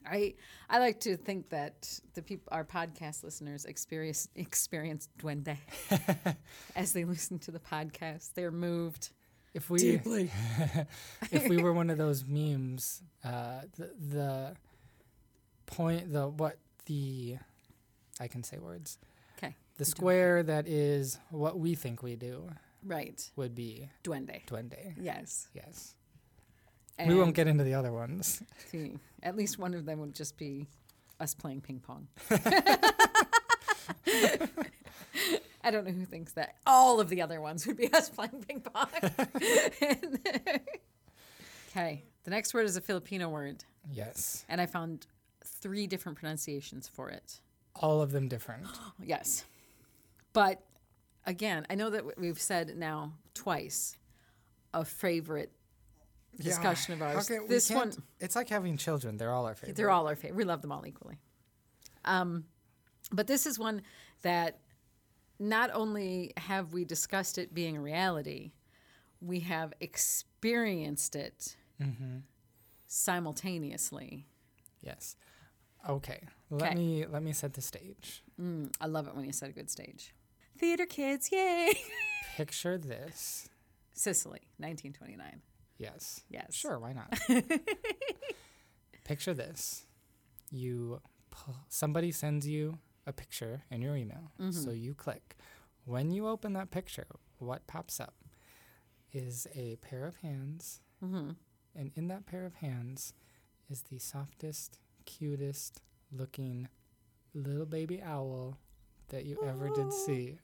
[0.07, 0.35] I
[0.69, 5.57] I like to think that the people our podcast listeners experience experience duende
[6.77, 8.35] as they listen to the podcast.
[8.35, 9.11] They're moved
[9.55, 10.31] If we deeply.
[11.33, 14.57] if we were one of those memes, uh, the the
[15.65, 17.37] point the what the
[18.21, 18.99] I can say words.
[19.39, 22.49] Okay, The square that is what we think we do
[22.85, 23.29] right.
[23.37, 24.45] would be Duende.
[24.47, 24.95] duende.
[25.01, 25.49] Yes.
[25.55, 25.95] Yes.
[26.97, 28.41] And we won't get into the other ones.
[28.71, 28.93] see,
[29.23, 30.69] at least one of them would just be
[31.19, 32.07] us playing ping pong.
[35.67, 36.57] I don't know who thinks that.
[36.67, 38.87] All of the other ones would be us playing ping pong.
[41.71, 44.45] okay, the next word is a Filipino word, Yes.
[44.49, 45.07] and I found
[45.45, 47.41] three different pronunciations for it.
[47.77, 48.67] All of them different.
[49.05, 49.45] Yes.
[50.33, 50.63] But
[51.27, 53.97] again, I know that we've said now twice
[54.73, 55.53] a favorite
[56.41, 57.31] discussion of ours.
[57.31, 59.17] we this one, it's like having children.
[59.17, 59.77] They're all our favorite.
[59.77, 60.37] they're all our favorite.
[60.37, 61.19] We love them all equally.
[62.05, 62.45] Um,
[63.13, 63.83] but this is one
[64.23, 64.59] that
[65.39, 68.53] not only have we discussed it being a reality,
[69.21, 72.19] we have experienced it Mm-hmm.
[72.87, 74.27] simultaneously.
[74.81, 75.17] Yes.
[75.89, 76.21] Okay.
[76.51, 76.75] Let 'Kay.
[76.77, 78.23] me let me set the stage.
[78.41, 80.15] Mm, I love it when you set a good stage.
[80.59, 81.75] Theater kids, yay!
[82.37, 83.49] Picture this.
[83.93, 85.43] Sicily, 1929.
[85.79, 86.21] Yes.
[86.29, 86.55] Yes.
[86.55, 87.19] Sure, why not?
[89.05, 89.87] Picture this.
[90.51, 94.33] You pu- somebody sends you a picture in your email.
[94.51, 95.37] So you click.
[95.85, 97.07] When you open that picture,
[97.39, 98.15] what pops up
[99.13, 100.81] is a pair of hands.
[101.05, 101.31] Mm-hmm.
[101.77, 103.13] And in that pair of hands
[103.69, 105.81] is the softest, cutest
[106.13, 106.69] looking
[107.35, 108.57] little baby owl
[109.09, 110.39] that you ever did see.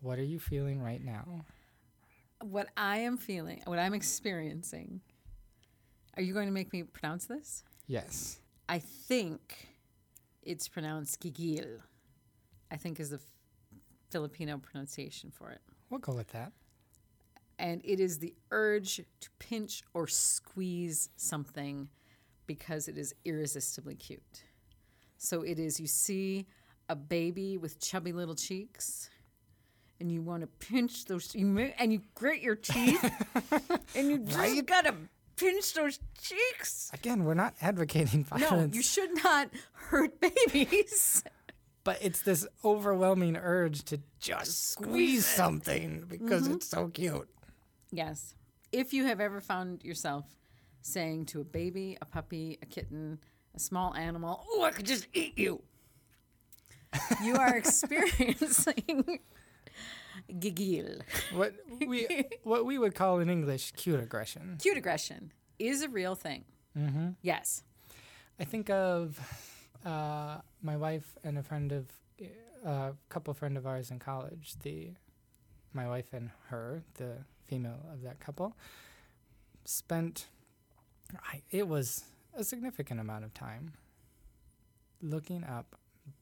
[0.00, 1.44] What are you feeling right now?
[2.42, 5.00] What I am feeling, what I'm experiencing.
[6.16, 7.64] Are you going to make me pronounce this?
[7.86, 8.40] Yes.
[8.68, 9.68] I think
[10.42, 11.80] it's pronounced gigil.
[12.70, 13.20] I think is the
[14.10, 15.60] Filipino pronunciation for it.
[15.90, 16.52] We'll go with that.
[17.58, 21.88] And it is the urge to pinch or squeeze something
[22.54, 24.42] because it is irresistibly cute.
[25.18, 26.46] So it is, you see
[26.88, 29.08] a baby with chubby little cheeks.
[30.00, 33.04] And you want to pinch those, you ma- and you grit your teeth,
[33.94, 34.94] and you just gotta
[35.36, 36.90] pinch those cheeks.
[36.92, 41.22] Again, we're not advocating violence No, you should not hurt babies.
[41.84, 46.54] but it's this overwhelming urge to just squeeze something because Mm-hmm.
[46.54, 47.28] it's so cute.
[47.92, 48.34] Yes.
[48.72, 50.24] If you have ever found yourself
[50.82, 53.18] saying to a baby, a puppy, a kitten,
[53.54, 55.62] a small animal, oh, I could just eat you,
[57.22, 59.20] you are experiencing
[60.32, 61.02] gigil.
[61.32, 61.54] What
[61.86, 64.58] we what we would call in English cute aggression.
[64.60, 66.44] Cute aggression is a real thing.
[66.76, 67.10] Mm-hmm.
[67.22, 67.62] Yes.
[68.38, 69.18] I think of
[69.84, 71.86] uh, my wife and a friend of
[72.64, 74.54] a couple friend of ours in college.
[74.62, 74.92] The
[75.72, 78.56] my wife and her, the female of that couple,
[79.64, 80.28] spent.
[81.32, 82.04] I, it was
[82.36, 83.72] a significant amount of time
[85.02, 85.76] looking up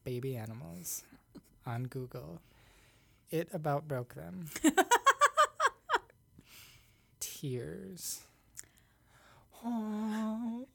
[0.05, 1.05] baby animals
[1.67, 2.41] on Google.
[3.31, 4.47] It about broke them.
[7.21, 8.21] Tears.
[9.65, 10.67] Oh.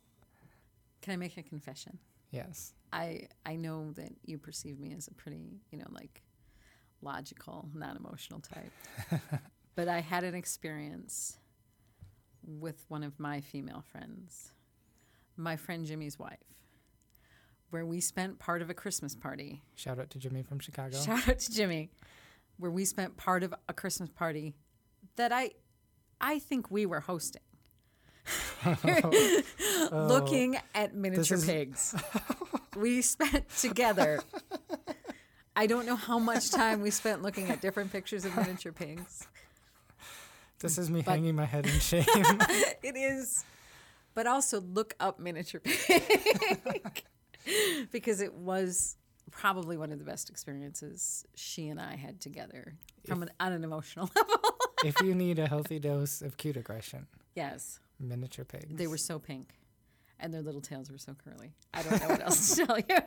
[1.01, 1.97] Can I make a confession?
[2.31, 2.73] Yes.
[2.91, 6.21] I I know that you perceive me as a pretty, you know, like
[7.01, 9.21] logical, non-emotional type.
[9.75, 11.37] but I had an experience
[12.45, 14.51] with one of my female friends,
[15.37, 16.37] my friend Jimmy's wife,
[17.69, 19.61] where we spent part of a Christmas party.
[19.75, 20.97] Shout out to Jimmy from Chicago.
[21.05, 21.89] Shout out to Jimmy,
[22.57, 24.53] where we spent part of a Christmas party
[25.15, 25.51] that I
[26.21, 27.41] I think we were hosting.
[28.65, 30.05] Oh.
[30.07, 31.95] Looking at miniature is- pigs.
[32.77, 34.21] we spent together.
[35.55, 39.27] I don't know how much time we spent looking at different pictures of miniature pigs.
[40.63, 42.05] This is me hanging my head in shame.
[42.81, 43.43] It is.
[44.13, 47.03] But also look up miniature pig.
[47.91, 48.95] because it was
[49.29, 53.63] probably one of the best experiences she and I had together from an, on an
[53.65, 54.55] emotional level.
[54.85, 57.79] if you need a healthy dose of cute aggression, yes.
[57.99, 58.67] miniature pigs.
[58.69, 59.49] They were so pink.
[60.19, 61.51] And their little tails were so curly.
[61.73, 62.99] I don't know what else to tell you.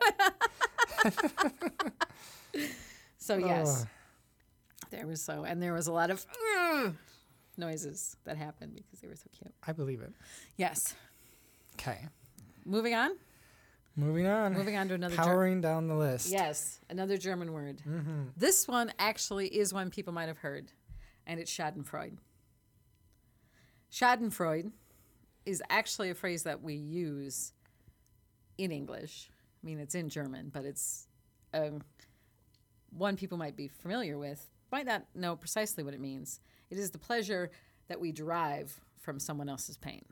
[3.16, 3.88] so yes, Ugh.
[4.90, 6.26] there was so, and there was a lot of
[7.58, 9.52] noises that happened because they were so cute.
[9.66, 10.12] I believe it.
[10.56, 10.94] Yes.
[11.74, 11.98] Okay.
[12.64, 13.12] Moving on.
[13.96, 14.52] Moving on.
[14.54, 15.16] Moving on to another.
[15.16, 16.30] Ger- Powering down the list.
[16.30, 17.80] yes, another German word.
[18.36, 20.70] This one actually is one people might have heard,
[21.26, 22.18] and it's Schadenfreude.
[23.90, 24.72] Schadenfreude
[25.44, 27.52] is actually a phrase that we use
[28.58, 29.30] in English.
[29.62, 31.06] I mean, it's in German, but it's
[31.54, 31.82] um,
[32.90, 36.40] one people might be familiar with, might not know precisely what it means.
[36.70, 37.50] It is the pleasure
[37.88, 40.04] that we derive from someone else's pain.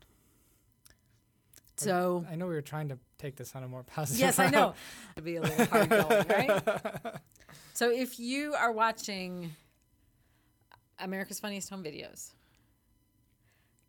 [1.77, 4.49] So, I know we were trying to take this on a more positive yes, I
[4.49, 4.75] know.
[5.17, 6.63] To be a little hard going, right?
[7.73, 9.51] So, if you are watching
[11.01, 12.31] America's Funniest Home Videos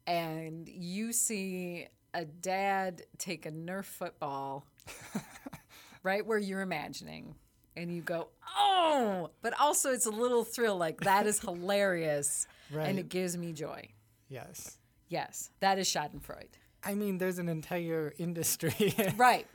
[0.07, 4.65] and you see a dad take a Nerf football
[6.03, 7.35] right where you're imagining,
[7.77, 12.97] and you go, oh, but also it's a little thrill like that is hilarious and
[12.99, 13.87] it gives me joy.
[14.29, 14.77] Yes.
[15.09, 16.55] Yes, that is Schadenfreude.
[16.83, 19.47] I mean, there's an entire industry, Right,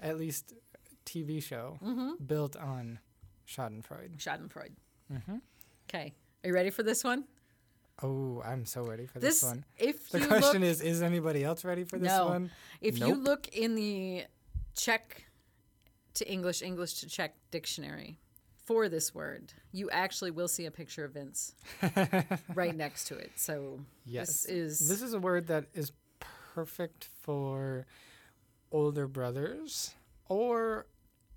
[0.00, 0.52] at least
[1.04, 2.24] TV show, Mm-hmm.
[2.24, 2.98] built on
[3.46, 4.16] Schadenfreude.
[4.18, 4.72] Schadenfreude.
[5.88, 7.24] Okay, are you ready for this one?
[8.02, 9.64] Oh, I'm so ready for this, This, one.
[9.78, 12.26] if The question look, is, is anybody else ready for this No.
[12.28, 12.50] one?
[12.80, 14.24] if you look in the
[14.74, 15.24] Czech
[16.16, 18.18] to English, English to Czech dictionary
[18.64, 21.54] for this word, you actually will see a picture of Vince
[22.54, 23.30] right next to it.
[23.36, 24.26] So Yes.
[24.28, 25.92] this is This is a word that is
[26.54, 27.86] perfect for
[28.72, 29.94] older brothers
[30.28, 30.86] or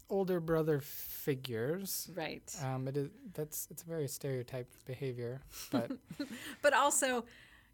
[0.09, 2.09] older brother figures.
[2.15, 2.41] right.
[2.63, 5.91] Um, it is that's it's a very stereotyped behavior, but
[6.63, 7.25] But also,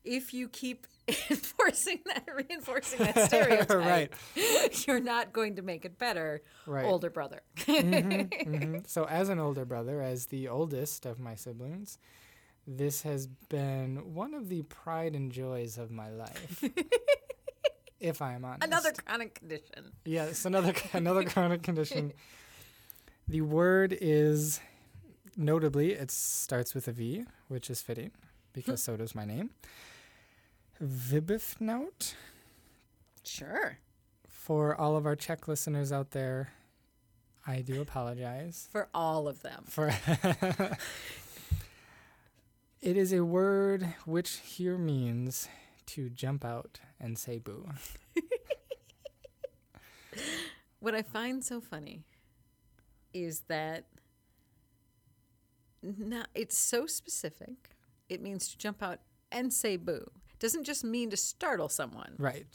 [0.06, 3.70] if you keep enforcing that, reinforcing that stereotype,
[4.36, 4.88] Right.
[4.88, 6.41] you're not going to make it better.
[6.65, 6.86] right.
[6.86, 7.41] Older brother.
[7.58, 8.88] Mhm.
[8.88, 11.98] So, as an older brother, as the oldest of my siblings,
[12.68, 16.63] this has been one of the pride and joys of my life.
[18.00, 18.63] if I am honest.
[18.63, 19.91] Another chronic condition.
[20.06, 22.13] Yes, another another chronic condition.
[23.28, 24.60] The word is
[25.38, 28.12] notably it starts with a V, which is fitting
[28.54, 29.50] because so does my name.
[30.84, 32.14] Vybafnout.
[33.24, 33.78] Sure.
[34.28, 36.52] For all of our Czech listeners out there,
[37.48, 39.64] I do apologize For all of them.
[39.68, 39.92] for
[42.82, 45.48] It is a word which here means
[45.88, 47.68] to jump out and say boo.
[50.80, 52.04] What I find so funny
[53.12, 53.86] is that
[55.82, 57.72] not, it's so specific.
[58.08, 59.00] It means to jump out
[59.32, 60.12] and say boo.
[60.39, 62.15] Doesn't just mean to startle someone.
[62.17, 62.45] Right.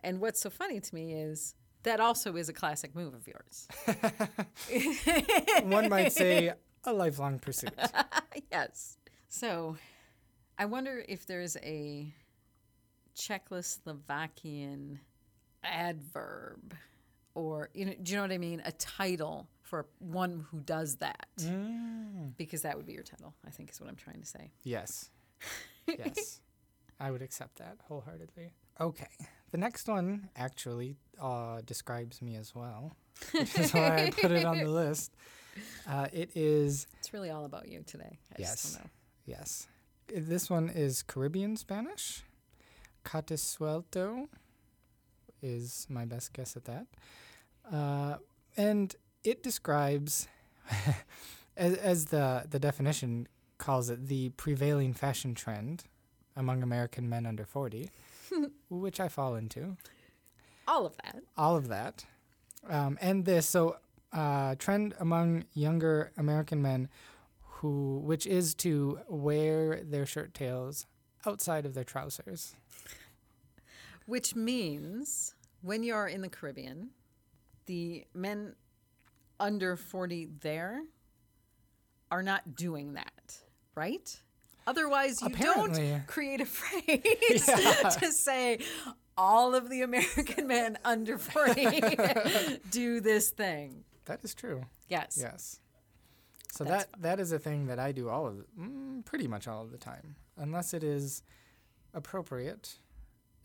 [0.00, 3.68] And what's so funny to me is that also is a classic move of yours.
[5.64, 6.52] One might say
[6.84, 7.74] a lifelong pursuit.
[8.52, 8.96] yes.
[9.28, 9.76] So
[10.58, 12.12] I wonder if there's a
[13.16, 14.98] Czechoslovakian
[15.64, 16.74] adverb
[17.34, 18.62] or, you know, do you know what I mean?
[18.64, 21.28] A title for one who does that.
[21.40, 22.36] Mm.
[22.36, 24.50] Because that would be your title, I think is what I'm trying to say.
[24.64, 25.10] Yes.
[25.88, 26.40] Yes.
[27.02, 28.52] I would accept that wholeheartedly.
[28.80, 29.08] Okay.
[29.50, 32.96] The next one actually uh, describes me as well,
[33.32, 35.12] which is why I put it on the list.
[35.86, 38.18] Uh, it is, It's really all about you today.
[38.32, 38.62] I Yes.
[38.62, 38.90] just don't know.
[39.26, 39.66] yes.
[40.14, 42.22] This one is Caribbean Spanish.
[43.04, 44.28] Catisuelto
[45.42, 46.86] is my best guess at that.
[47.70, 48.16] Uh,
[48.56, 50.28] and it describes,
[51.56, 53.26] as, as the, the definition
[53.58, 55.84] calls it, the prevailing fashion trend
[56.36, 57.90] among American men under 40,
[58.70, 59.76] which I fall into.
[60.66, 61.22] All of that.
[61.36, 62.04] All of that.
[62.68, 63.76] Um, and this, so
[64.12, 66.88] uh, trend among younger American men
[67.42, 70.86] who, which is to wear their shirt tails
[71.26, 72.54] outside of their trousers.
[74.06, 76.90] Which means when you're in the Caribbean,
[77.66, 78.54] the men
[79.38, 80.82] under 40 there
[82.10, 83.36] are not doing that,
[83.74, 84.20] right?
[84.66, 85.90] Otherwise, you Apparently.
[85.90, 87.46] don't create a phrase
[88.00, 88.58] to say
[89.16, 91.66] all of the American men under 40
[92.70, 93.84] do this thing.
[94.06, 94.64] That is true.
[94.88, 95.18] Yes.
[95.20, 95.58] Yes.
[96.50, 99.48] So That's that that is a thing that I do all of mm, pretty much
[99.48, 101.22] all of the time, unless it is
[101.94, 102.74] appropriate,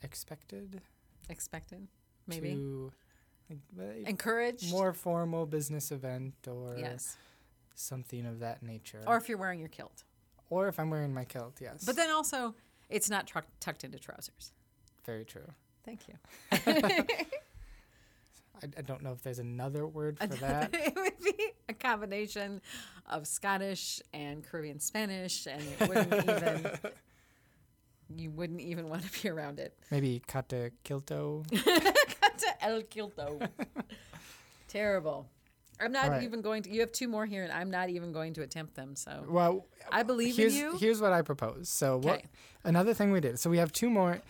[0.02, 0.82] expected,
[1.30, 1.88] Expected,
[2.28, 2.52] maybe.
[2.54, 2.92] to
[3.78, 4.72] like, Encouraged.
[4.72, 7.16] more formal business event or Yes.
[7.76, 9.04] something of that nature.
[9.08, 10.04] Or if you're wearing your kilt.
[10.50, 11.84] Or if I'm wearing my kilt, yes.
[11.84, 12.56] But then also,
[12.90, 14.52] it's not truck tucked into trousers.
[15.06, 15.48] very true.
[15.86, 16.16] Thank you.
[18.64, 20.70] I, I don't know if there's another word for that.
[20.74, 22.62] it would be a combination
[23.08, 26.72] of Scottish and Caribbean Spanish, and it wouldn't even
[28.16, 29.78] you wouldn't even want to be around it.
[29.92, 31.46] Maybe kata kilto.
[31.48, 33.48] to El Kilto.
[34.68, 35.28] Terrible.
[35.80, 36.24] I'm not right.
[36.24, 36.72] even going to.
[36.72, 38.96] You have two more here, and I'm not even going to attempt them.
[38.96, 40.78] So Well, I believe here's, in you.
[40.78, 41.70] Here's what I propose.
[41.70, 42.24] So what?
[42.64, 43.40] Another thing we did.
[43.40, 44.22] So we have two more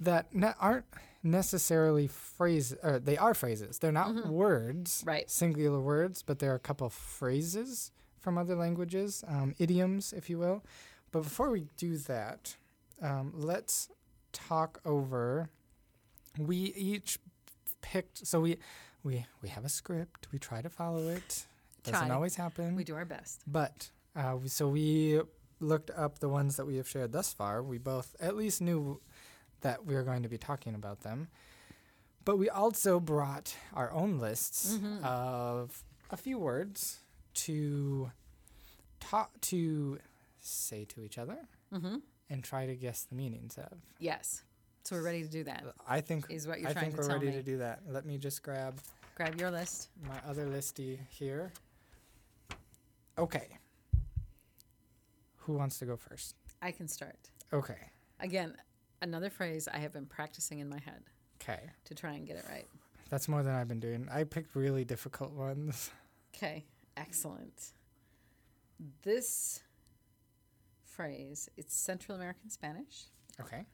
[0.00, 0.84] that ne- aren't
[1.22, 2.78] necessarily phrases.
[2.82, 3.78] Or they are phrases.
[3.78, 5.00] They're not words.
[5.00, 5.08] Mm-hmm.
[5.08, 5.30] Right.
[5.30, 10.64] Singular words, but they're a couple phrases from other languages, um, idioms, if you will.
[11.12, 12.56] But before we do that,
[13.00, 13.88] um, let's
[14.32, 15.48] talk over.
[16.38, 17.18] We each
[17.80, 18.26] picked.
[18.26, 18.58] So we
[19.02, 20.28] we we have a script.
[20.32, 21.46] We try to follow it.
[21.84, 22.74] It doesn't always happen.
[22.76, 23.42] We do our best.
[23.46, 25.20] But uh, we, so we
[25.60, 27.62] looked up the ones that we have shared thus far.
[27.62, 29.00] We both at least knew
[29.62, 31.28] that we were going to be talking about them.
[32.24, 35.04] But we also brought our own lists Mm-hmm.
[35.04, 36.98] of a few words
[37.34, 38.10] to
[39.00, 39.98] talk to
[40.40, 41.38] say to each other
[41.72, 41.96] Mm-hmm.
[42.30, 43.78] and try to guess the meanings of.
[43.98, 44.42] Yes.
[44.88, 45.64] So we're ready to do that.
[45.86, 47.32] I think Is what you're I trying think to we're tell ready me.
[47.34, 47.80] to do that.
[47.86, 48.80] Let me just grab
[49.16, 49.88] Grab your list.
[50.08, 51.52] my other listy here.
[53.18, 53.48] Okay.
[55.40, 56.36] Who wants to go first?
[56.62, 57.18] I can start.
[57.52, 57.76] Okay.
[58.20, 58.54] Again,
[59.02, 61.02] another phrase I have been practicing in my head
[61.42, 61.60] Okay.
[61.84, 62.66] to try and get it right.
[63.10, 64.08] That's more than I've been doing.
[64.10, 65.90] I picked really difficult ones.
[66.34, 66.64] Okay,
[66.96, 67.72] excellent.
[69.02, 69.60] This
[70.84, 73.06] phrase, it's Central American Spanish.
[73.40, 73.64] Okay.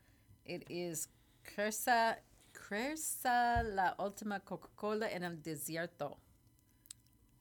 [0.45, 1.09] It is
[1.45, 2.17] Cresa,
[2.53, 6.17] Cresa la última Coca-Cola en el desierto.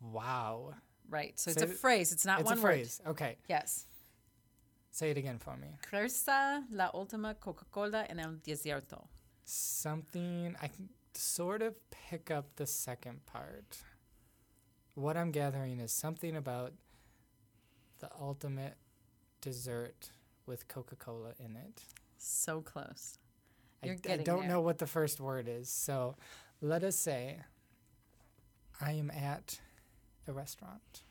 [0.02, 0.74] Wow.
[1.10, 1.38] Right.
[1.40, 2.12] So it's a it- phrase.
[2.12, 2.80] It's not one word.
[2.80, 3.24] it's one a phrase.
[3.24, 3.38] Okay.
[3.50, 3.86] Yes.
[4.92, 5.68] Say it again for me.
[5.90, 9.08] Cresa la última Coca-Cola en el desierto.
[9.44, 13.78] Something I can sort of pick up the second part.
[14.96, 16.74] What I'm gathering is something about
[18.00, 18.76] the ultimate
[19.42, 20.12] dessert
[20.46, 21.82] with Coca Cola in it.
[22.24, 23.18] So close.
[23.84, 24.50] I- You're I, getting don't there.
[24.50, 25.70] know what the first word is.
[25.70, 26.16] So
[26.62, 27.40] let us say
[28.80, 29.60] I am at
[30.28, 31.04] a restaurant.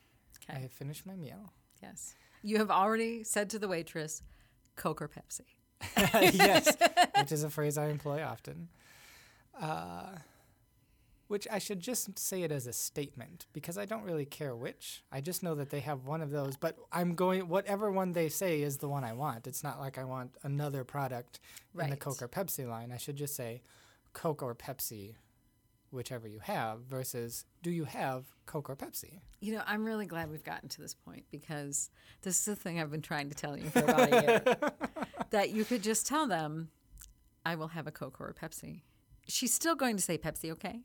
[0.49, 1.53] I have finished my meal.
[1.81, 2.15] Yes.
[2.41, 4.21] You have already said to the waitress,
[4.75, 5.45] Coke or Pepsi.
[6.33, 6.75] yes,
[7.17, 8.67] which is a phrase I employ often.
[9.59, 10.15] Uh,
[11.27, 15.03] which I should just say it as a statement because I don't really care which.
[15.11, 18.29] I just know that they have one of those, but I'm going whatever one they
[18.29, 19.47] say is the one I want.
[19.47, 21.39] It's not like I want another product
[21.73, 21.99] in the Right.
[21.99, 22.91] Coke or Pepsi line.
[22.91, 23.61] I should just say
[24.13, 25.15] Coke or Pepsi,
[25.91, 29.21] whichever you have, versus do you have Coke or Pepsi?
[29.39, 31.89] You know, I'm really glad we've gotten to this point because
[32.21, 34.71] this is the thing I've been trying to tell you for about a year.
[35.31, 36.69] that you could just tell them,
[37.45, 38.81] I will have a Coke or a Pepsi.
[39.27, 40.81] She's still going to say Pepsi, okay?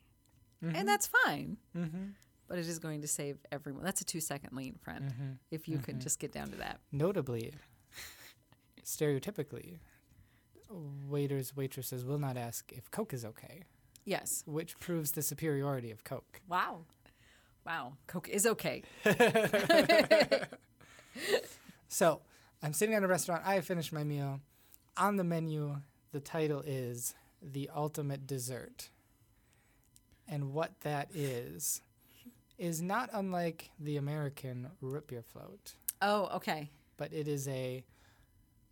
[0.63, 1.57] And that's fine.
[1.77, 2.05] Mm-hmm.
[2.49, 3.85] But it is going to save everyone.
[3.85, 5.05] That's a two second lean, friend.
[5.13, 5.33] Mm-hmm.
[5.51, 6.81] If you could just get down to that.
[6.91, 7.53] Notably,
[8.85, 9.79] stereotypically,
[11.09, 13.65] waiters, waitresses will not ask if Coke is okay,
[14.05, 14.43] Yes.
[14.47, 16.41] which proves the superiority of Coke.
[16.49, 16.85] Wow.
[17.67, 17.93] Wow.
[18.07, 18.83] Coke is okay.
[21.91, 22.21] So,
[22.63, 24.41] I'm sitting at a restaurant, I have finished my meal.
[24.99, 25.77] On the menu,
[26.13, 28.91] the title is The Ultimate Dessert.
[30.29, 31.81] And what that is,
[32.59, 36.71] is not unlike the American root beer float, Oh, okay.
[36.97, 37.85] but it is a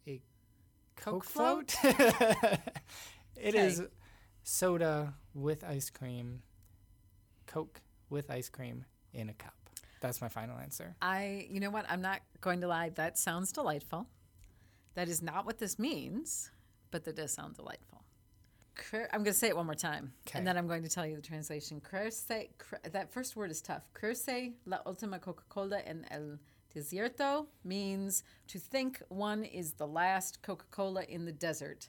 [0.07, 0.21] a
[0.97, 1.75] Coke Coke float.
[3.39, 3.91] It is Okay.
[4.45, 6.43] soda with ice cream,
[7.47, 9.53] Coke with ice cream in a cup.
[10.01, 10.97] That's my final answer.
[11.03, 11.85] I, you know what?
[11.89, 12.91] I'm not going to lie.
[12.91, 14.07] That sounds delightful.
[14.95, 16.51] That is not what this means,
[16.91, 18.03] but that does sound delightful.
[18.77, 20.39] Cur- I'm going to say it one more time, Okay.
[20.39, 21.81] and then I'm going to tell you the translation.
[21.81, 22.27] Curse,
[22.59, 23.89] cr- that first word is tough.
[23.95, 24.29] Curse
[24.67, 26.39] la última Coca-Cola en el
[26.75, 31.89] desierto means to think one is the last Coca-Cola in the desert.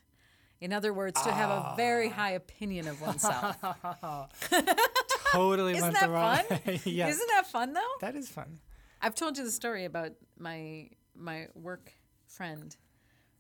[0.60, 2.14] In other words, to have a very ah.
[2.14, 3.58] high opinion of oneself.
[5.32, 6.38] Totally Isn't went that the wrong.
[6.38, 6.80] fun?
[6.86, 7.82] yes, Isn't that fun though?
[8.02, 8.60] that is fun.
[9.02, 11.92] I've told you the story about my my work
[12.28, 12.76] friend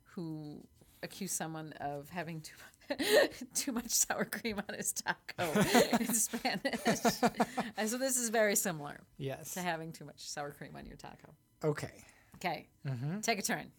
[0.03, 0.63] who
[1.01, 2.73] accused someone of having too much,
[3.53, 5.51] too much sour cream on his taco
[5.99, 6.99] in Spanish.
[7.77, 9.53] and so this is very similar Yes.
[9.53, 11.33] to having too much sour cream on your taco.
[11.63, 11.91] Okay.
[12.35, 13.21] Okay, Mm-hmm.
[13.21, 13.71] take a turn.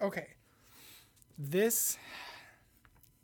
[0.00, 0.28] Okay.
[1.38, 1.98] This,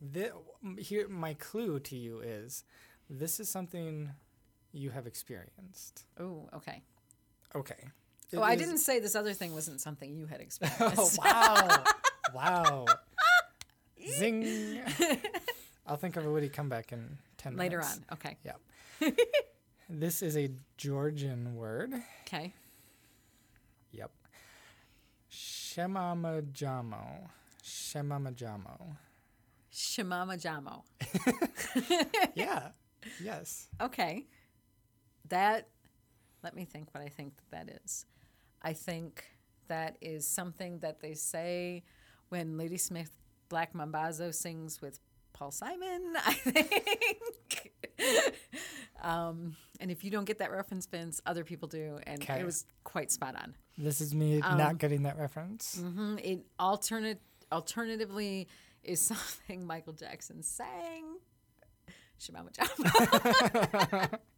[0.01, 0.31] this
[0.79, 2.65] here my clue to you is
[3.09, 4.11] this is something
[4.73, 6.05] you have experienced.
[6.21, 6.83] Oh, okay.
[7.55, 7.75] Okay.
[8.35, 11.19] oh, It I is- didn't say this other thing wasn't something you had Oh experienced.
[11.25, 11.85] wow!
[12.35, 12.85] wow!
[14.09, 14.81] Zing!
[15.87, 18.01] I'll think of a witty comeback in ten Later minutes.
[18.11, 18.15] on.
[18.15, 18.37] Okay.
[18.45, 18.61] Yep.
[19.89, 21.95] this is a Georgian word.
[22.27, 22.53] Okay.
[23.93, 24.11] Yep.
[25.31, 27.29] Shemamajamo.
[27.63, 28.97] Shemamajamo.
[29.75, 30.83] Shimama Jamo.
[30.85, 30.85] Shemama
[32.01, 32.69] Jamo, yeah.
[33.21, 33.69] Yes.
[33.81, 34.25] Okay.
[35.29, 35.67] That,
[36.45, 38.07] let me think what I think that, that is.
[38.63, 39.25] I think
[39.67, 41.83] that is something that they say
[42.29, 43.11] when Ladysmith
[43.49, 44.99] Black Mambazo sings with
[45.33, 47.73] Paul Simon, I think.
[49.03, 51.99] um, and if you don't get that reference, Vince, other people do.
[52.07, 52.41] And Okay.
[52.41, 53.55] it was quite spot on.
[53.77, 55.77] This is me Um, not getting that reference.
[55.81, 57.21] hmm It alternate,
[57.53, 58.49] alternatively
[58.83, 61.17] is something Michael Jackson sang.
[62.21, 64.11] Shimama Jama.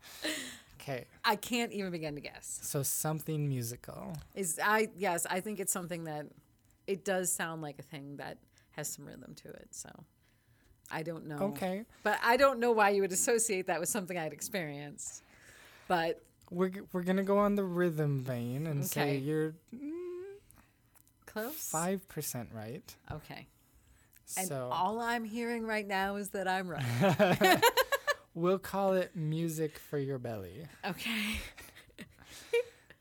[0.81, 1.05] Okay.
[1.25, 2.61] I can't even begin to guess.
[2.63, 4.13] So something musical.
[4.37, 6.27] Is I yes, I think it's something that
[6.87, 8.39] it does sound like a thing that
[8.77, 9.69] has some rhythm to it.
[9.73, 9.89] So
[10.91, 11.39] I don't know.
[11.39, 11.85] Okay.
[12.03, 15.23] But I don't know why you would associate that with something I'd experienced.
[15.89, 19.55] But We're, we're going to go on the rhythm vein and say you're
[21.27, 21.71] close.
[21.73, 22.95] 5% right.
[23.13, 23.47] Okay.
[24.37, 27.63] And So all I'm hearing right now is that I'm right.
[28.35, 30.67] we'll call it music for your belly.
[30.85, 31.41] okay.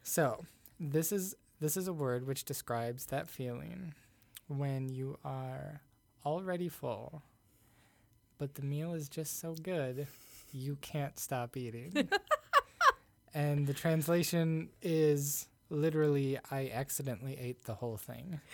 [0.08, 0.46] So,
[0.80, 3.96] this is this is a word which describes that feeling
[4.48, 5.82] when you are
[6.26, 7.24] already full,
[8.38, 10.08] but the meal is just so good,
[10.52, 12.10] you can't stop eating.
[13.34, 18.40] and the translation is literally, I accidentally ate the whole thing.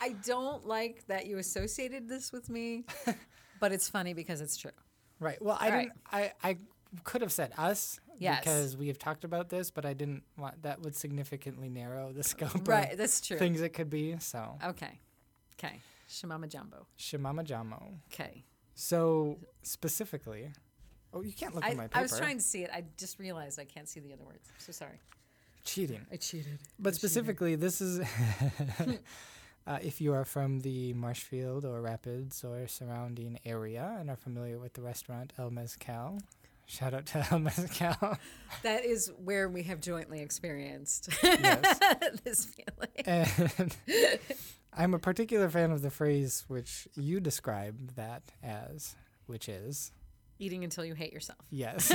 [0.00, 2.84] I don't like that you associated this with me,
[3.60, 4.70] but it's funny because it's true.
[5.18, 5.40] Right.
[5.42, 5.88] Well, I All right.
[5.88, 6.00] didn't.
[6.10, 6.56] I I
[7.04, 8.40] could have said us Yes.
[8.44, 12.22] because we have talked about this, but I didn't want that would significantly narrow the
[12.32, 13.38] scope Right, of that's true.
[13.38, 14.16] things it could be.
[14.20, 14.98] So Okay.
[15.58, 15.80] Okay.
[16.08, 16.86] Shemama Jumbo.
[16.98, 17.94] Shimama Jamo.
[18.12, 18.44] Okay.
[18.74, 20.50] So specifically,
[21.12, 21.98] oh, you can't look I, at my paper.
[21.98, 22.70] I was trying to see it.
[22.72, 24.48] I just realized I can't see the other words.
[24.48, 25.00] I'm so sorry.
[25.64, 26.06] cheating.
[26.12, 26.58] I cheated.
[26.78, 28.00] But specifically, this is
[29.66, 34.58] uh, if you are from the Marshfield or Rapids or surrounding area and are familiar
[34.58, 36.18] with the restaurant El Mezcal.
[36.70, 38.16] Shout out to El Mezcal.
[38.62, 41.80] That is where we have jointly experienced yes.
[42.22, 42.90] this feeling.
[43.04, 43.76] And
[44.72, 48.94] I'm a particular fan of the phrase which you describe that as,
[49.26, 49.90] which is,
[50.38, 51.40] Eating until you hate yourself.
[51.50, 51.90] yes.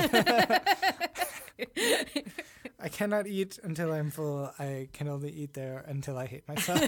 [2.78, 4.52] I cannot eat until I'm full.
[4.58, 6.82] I can only eat there until I hate myself.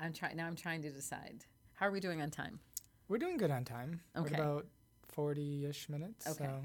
[0.00, 0.46] I'm trying now.
[0.46, 1.44] I'm trying to decide.
[1.74, 2.58] How are we doing on time?
[3.08, 4.00] We're doing good on time.
[4.16, 4.34] We're Okay.
[4.34, 4.66] about
[5.12, 6.26] 40 ish minutes.
[6.26, 6.44] Okay.
[6.44, 6.62] So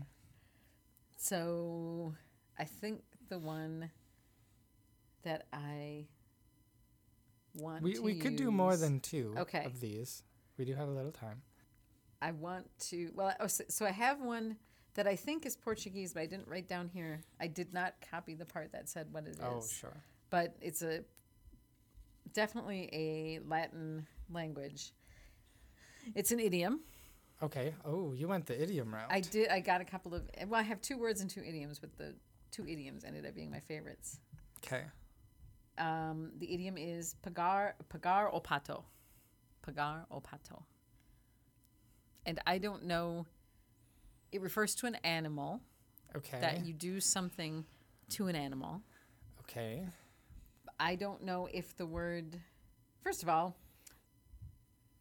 [1.17, 2.15] So,
[2.57, 3.91] I think the one
[5.23, 6.07] that I
[7.55, 9.65] want we, to we could do more than two Okay.
[9.65, 10.23] of these.
[10.57, 11.41] We do have a little time.
[12.21, 13.11] I want to.
[13.13, 14.57] Well, oh, so, so I have one
[14.95, 17.21] that I think is Portuguese, but I didn't write down here.
[17.39, 19.65] I did not copy the part that said what it oh, is.
[19.65, 19.97] Oh, sure.
[20.31, 21.03] but it's a
[22.33, 24.93] definitely a Latin language.
[26.15, 26.81] It's an idiom.
[27.43, 27.73] Okay.
[27.85, 29.07] Oh, you went the idiom route.
[29.11, 29.49] I did.
[29.49, 30.23] I got a couple of.
[30.47, 32.15] Well, I have two words and two idioms, but the
[32.51, 34.19] two idioms ended up being my favorites.
[34.65, 34.83] Okay.
[35.77, 38.83] Um, the idiom is pagar pagar o pato,
[39.65, 40.63] pagar o pato.
[42.25, 43.25] And I don't know.
[44.31, 45.61] It refers to an animal
[46.15, 46.39] Okay.
[46.41, 47.65] that you do something
[48.09, 48.81] to an animal.
[49.41, 49.87] okay.
[50.79, 52.39] I don't know if the word,
[53.03, 53.55] first of all,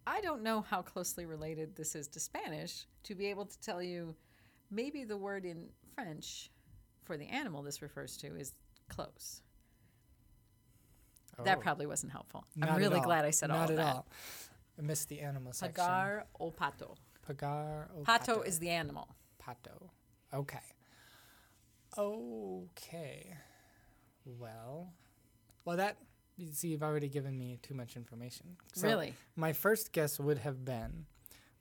[0.07, 3.83] I don't know how closely related this is to Spanish to be able to tell
[3.83, 4.15] you
[4.71, 6.51] maybe the word in French
[7.05, 8.53] for the animal this refers to is
[8.89, 9.43] close.
[11.45, 11.61] That Oh.
[11.61, 12.47] probably wasn't helpful.
[12.57, 13.97] Not I'm really glad I said Not all at of that.
[13.97, 14.07] all.
[14.79, 15.75] I missed the animal section.
[15.85, 16.97] Pagar o pato.
[17.27, 17.89] Pagar.
[17.95, 19.09] o Pato is the animal.
[19.43, 19.91] pato.
[20.33, 20.61] Okay.
[21.99, 23.37] Okay.
[24.25, 24.93] Well,
[25.65, 25.97] well that
[26.53, 28.57] see, you've already given me too much information.
[28.75, 29.15] So really?
[29.37, 31.07] My first guess would have been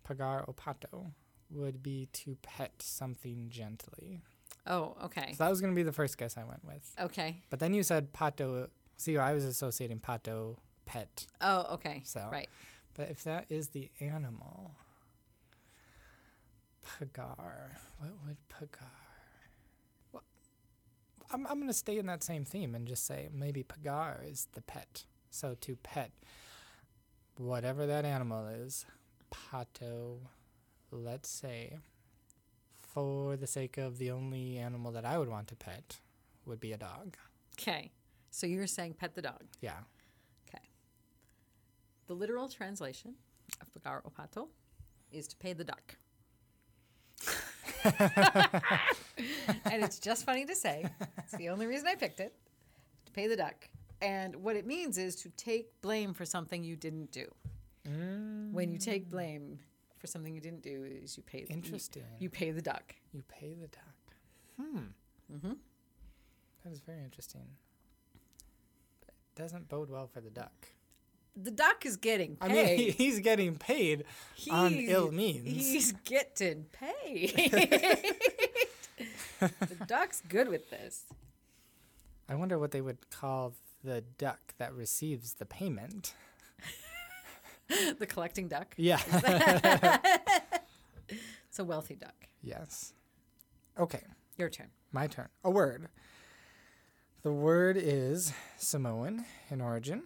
[0.07, 1.11] pagar o pato
[1.49, 4.21] would be to pet something gently.
[4.67, 5.33] Oh, okay.
[5.37, 6.91] So that was going to be the first guess I went with.
[6.99, 7.37] Okay.
[7.49, 8.69] But then you said pato.
[8.97, 11.25] See, I was associating pato pet.
[11.41, 12.01] Oh, okay.
[12.03, 12.49] So- Right.
[12.95, 14.71] But if that is the animal,
[16.85, 17.75] pagar.
[17.99, 18.87] What would pagar?
[21.31, 24.61] I'm I'm gonna stay in that same theme and just say maybe pagar is the
[24.61, 25.05] pet.
[25.29, 26.11] So to pet
[27.37, 28.85] whatever that animal is,
[29.31, 30.19] pato.
[30.91, 31.79] Let's say,
[32.79, 35.99] for the sake of the only animal that I would want to pet,
[36.45, 37.17] would be a dog.
[37.59, 37.91] Okay.
[38.31, 39.43] So you're saying pet the dog.
[39.61, 39.79] Yeah.
[40.47, 40.63] Okay.
[42.07, 43.15] The literal translation
[43.61, 44.47] of pagar o pato
[45.11, 45.97] is to pay the duck.
[49.65, 50.85] And it's just funny to say.
[51.19, 52.33] It's the only reason I picked it.
[53.05, 53.67] To pay the duck.
[54.01, 57.25] And what it means is to take blame for something you didn't do.
[58.51, 59.59] When you take blame
[59.99, 62.03] for something you didn't do, is you pay you- Interesting.
[62.19, 62.95] You, pay the duck.
[63.13, 64.15] You pay the duck.
[64.59, 64.79] Hmm.
[65.33, 65.53] Mm-hmm.
[66.63, 67.45] That is very interesting.
[69.01, 70.67] But it doesn't bode well for the duck.
[71.35, 72.49] The duck is getting paid.
[72.49, 74.05] I mean, he's getting paid
[74.49, 75.45] on ill means.
[75.45, 77.33] He's getting paid.
[79.39, 81.03] the duck's good with this.
[82.29, 86.13] I wonder what they would call the duck that receives the payment.
[87.99, 88.75] The collecting duck.
[88.77, 88.99] Yeah.
[91.49, 92.13] It's a wealthy duck.
[92.43, 92.93] yes.
[93.79, 94.01] Okay,
[94.37, 94.67] Your turn.
[94.91, 95.29] my turn.
[95.43, 95.87] A word.
[97.23, 100.03] The word is Samoan in origin,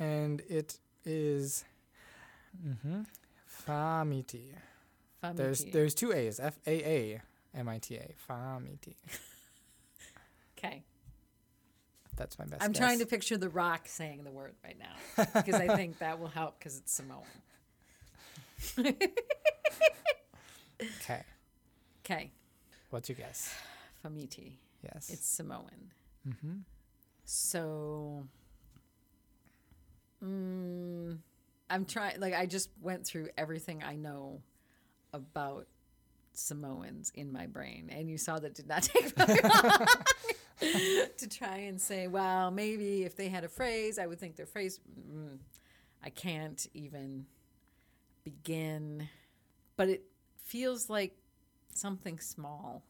[0.00, 1.64] and it is
[2.66, 3.06] mhm,
[3.66, 4.54] Faamiti.
[5.34, 5.72] There's Faamiti.
[5.72, 6.40] there's two A's.
[6.40, 6.84] F A
[7.14, 7.22] A
[7.54, 8.14] M I T A.
[8.28, 8.94] Faamiti.
[10.58, 10.82] Okay.
[12.16, 12.62] That's my best.
[12.62, 16.18] I'm trying to picture The Rock saying the word right now because I think that
[16.20, 17.22] will help because it's Samoan.
[21.02, 21.22] Okay.
[22.04, 22.30] Okay.
[22.90, 23.54] What's your guess?
[24.04, 24.52] Faamiti.
[24.82, 25.10] Yes.
[25.10, 25.92] It's Samoan.
[26.28, 26.56] mm-hmm.
[27.24, 28.24] So,
[30.24, 31.18] mm,
[31.68, 32.20] I'm trying.
[32.20, 34.40] Like, I just went through everything I know
[35.12, 35.66] about
[36.32, 39.86] Samoans in my brain, and you saw that did not take very long
[40.60, 44.46] to try and say, well, maybe if they had a phrase, I would think their
[44.46, 44.80] phrase.
[45.10, 45.38] Mm,
[46.02, 47.26] I can't even
[48.24, 49.08] begin,
[49.76, 50.04] but it
[50.44, 51.14] feels like
[51.74, 52.82] something small.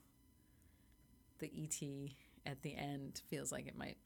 [1.39, 2.11] The ET
[2.47, 3.97] at the end feels like it might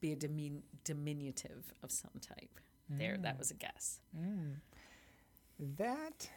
[0.00, 2.60] be a dimin- diminutive of some type.
[2.88, 4.00] There, that was a guess.
[4.18, 4.56] Mm.
[5.78, 6.28] That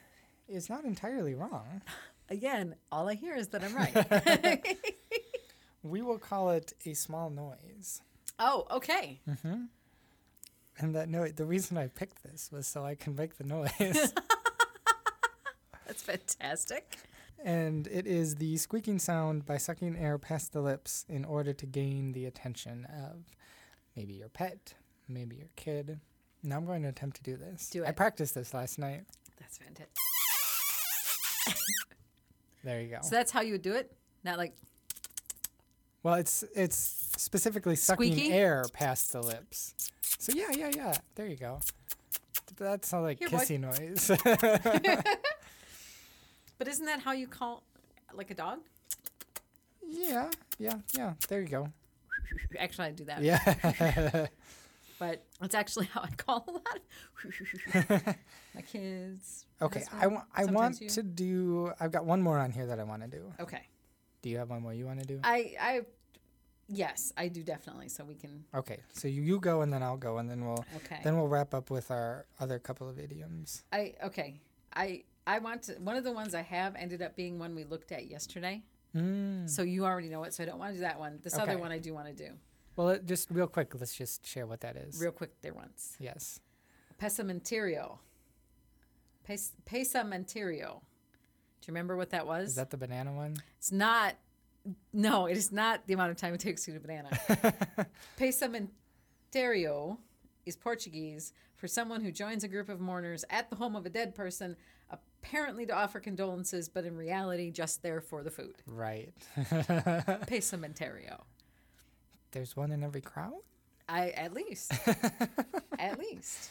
[0.48, 1.82] is not entirely wrong.
[2.30, 4.78] Again, all I hear is that I'm right.
[5.84, 8.02] We will call it a small noise.
[8.40, 9.20] oh, okay.
[9.30, 9.64] Mm-hmm.
[10.80, 14.14] And that note, the reason I picked this was so I can make the noise.
[15.86, 16.98] That's fantastic.
[17.44, 21.66] and it is the squeaking sound by sucking air past the lips in order to
[21.66, 23.26] gain the attention of
[23.96, 24.74] maybe your pet,
[25.08, 26.00] maybe your kid.
[26.44, 27.70] Now I'm going to attempt to do this.
[27.70, 27.88] Do it.
[27.88, 29.04] I practiced this last night.
[29.40, 29.90] That's fantastic.
[32.64, 33.00] There you go.
[33.02, 33.92] So that's how you would do it?
[34.24, 34.54] Not like,
[36.02, 36.78] Well, it's it's
[37.18, 38.32] specifically sucking Squeaky?
[38.32, 39.74] air past the lips.
[40.18, 40.94] So yeah, yeah, yeah.
[41.16, 41.60] There you go.
[42.58, 43.38] That's how like Here, boy.
[43.38, 44.08] kissy noise.
[46.58, 47.64] but isn't that how you call
[48.14, 48.60] like a dog?
[49.86, 51.14] yeah, yeah, yeah.
[51.28, 51.68] There you go.
[52.60, 53.22] Actually, I do that.
[53.22, 54.28] Yeah.
[55.00, 56.80] But it's actually how I call a lot
[57.26, 58.16] of
[58.56, 59.46] my kids.
[59.62, 60.88] okay, I I want you.
[60.90, 61.72] to do.
[61.80, 63.34] I've got one more on here that I want to do.
[63.40, 63.68] Okay.
[64.22, 65.20] Do you have one more you want to do?
[65.24, 65.82] I, I,
[66.70, 67.90] yes, I do definitely.
[67.90, 70.64] So we can, Okay, so you, you go and then I'll go and then we'll
[70.78, 71.00] okay.
[71.04, 73.64] then we'll wrap up with our other couple of idioms.
[73.74, 74.40] I, okay.
[74.74, 77.66] I, I want to, one of the ones I have ended up being one we
[77.66, 78.64] looked at yesterday.
[78.96, 79.50] Mm.
[79.50, 80.34] So you already know it.
[80.34, 81.20] So I don't want to do that one.
[81.22, 82.30] This other one I do want to do.
[82.76, 85.00] Well, it, just real quick, let's just share what that is.
[85.00, 85.96] Real quick there once.
[86.00, 86.40] yes.
[87.00, 87.98] Pesamentario.
[89.26, 90.80] Pes- Pesamentario.
[90.80, 92.50] Do you remember what that was?
[92.50, 93.38] Is that the banana one?
[93.58, 94.16] It's not.
[94.94, 97.10] No, it is not the amount of time it takes to eat a banana.
[98.20, 99.98] Pesamentario
[100.46, 103.90] is Portuguese for someone who joins a group of mourners at the home of a
[103.90, 104.56] dead person,
[104.90, 108.56] apparently to offer condolences, but in reality just there for the food.
[108.66, 109.14] Right.
[109.38, 111.22] Pesamentario.
[112.32, 113.42] There's one in every crowd.
[113.88, 114.74] I at least,
[115.80, 116.50] at least.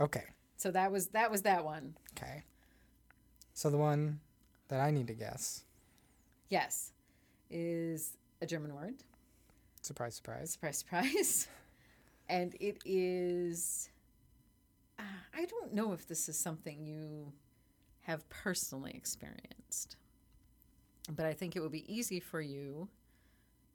[0.00, 0.24] Okay.
[0.56, 1.94] So that was that was that one.
[2.16, 2.42] Okay.
[3.54, 4.20] So the one
[4.68, 5.64] that I need to guess.
[6.48, 6.92] Yes,
[7.50, 8.94] is a German word.
[9.82, 10.50] Surprise, surprise.
[10.50, 11.48] Surprise, surprise.
[12.28, 13.90] And it is.
[14.98, 15.02] Uh,
[15.34, 17.32] I don't know if this is something you
[18.00, 19.96] have personally experienced,
[21.10, 22.88] but I think it would be easy for you.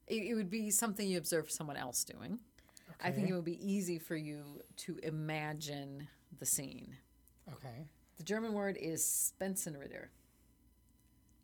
[0.08, 2.40] It, it would be something you observe someone else doing.
[3.02, 4.44] I think it would be easy for you
[4.78, 6.08] to imagine
[6.40, 6.98] the scene.
[7.54, 7.86] Okay.
[8.18, 10.08] The German word is Spensenritter.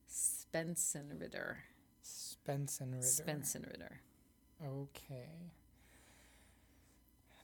[0.10, 1.56] Spensenritter.
[2.03, 3.22] Spencenritter.
[3.22, 3.91] Spensenritter.
[4.66, 5.51] Okay.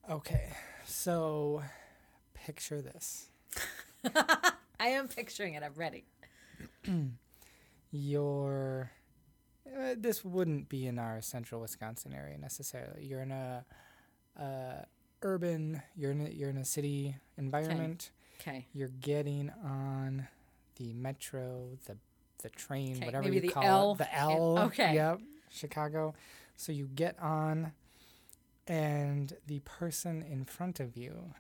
[0.10, 0.49] Okay.
[0.86, 1.64] So
[2.34, 3.28] picture this.
[4.80, 5.64] I am picturing it.
[5.64, 6.06] I'm ready.
[7.91, 8.91] You're
[9.68, 13.06] uh, this wouldn't be in our central Wisconsin area necessarily.
[13.06, 13.66] You're in a
[14.39, 14.86] uh,
[15.22, 18.12] urban, you're in a, you're in a city environment.
[18.39, 18.66] Okay.
[18.74, 20.28] You're getting on
[20.78, 21.97] the metro, the
[22.41, 24.60] the train, whatever maybe you the call L it, the L.
[24.60, 24.95] okay.
[24.95, 25.20] Yep,
[25.52, 26.16] Chicago.
[26.56, 27.72] So you get on,
[28.68, 31.34] and the person in front of you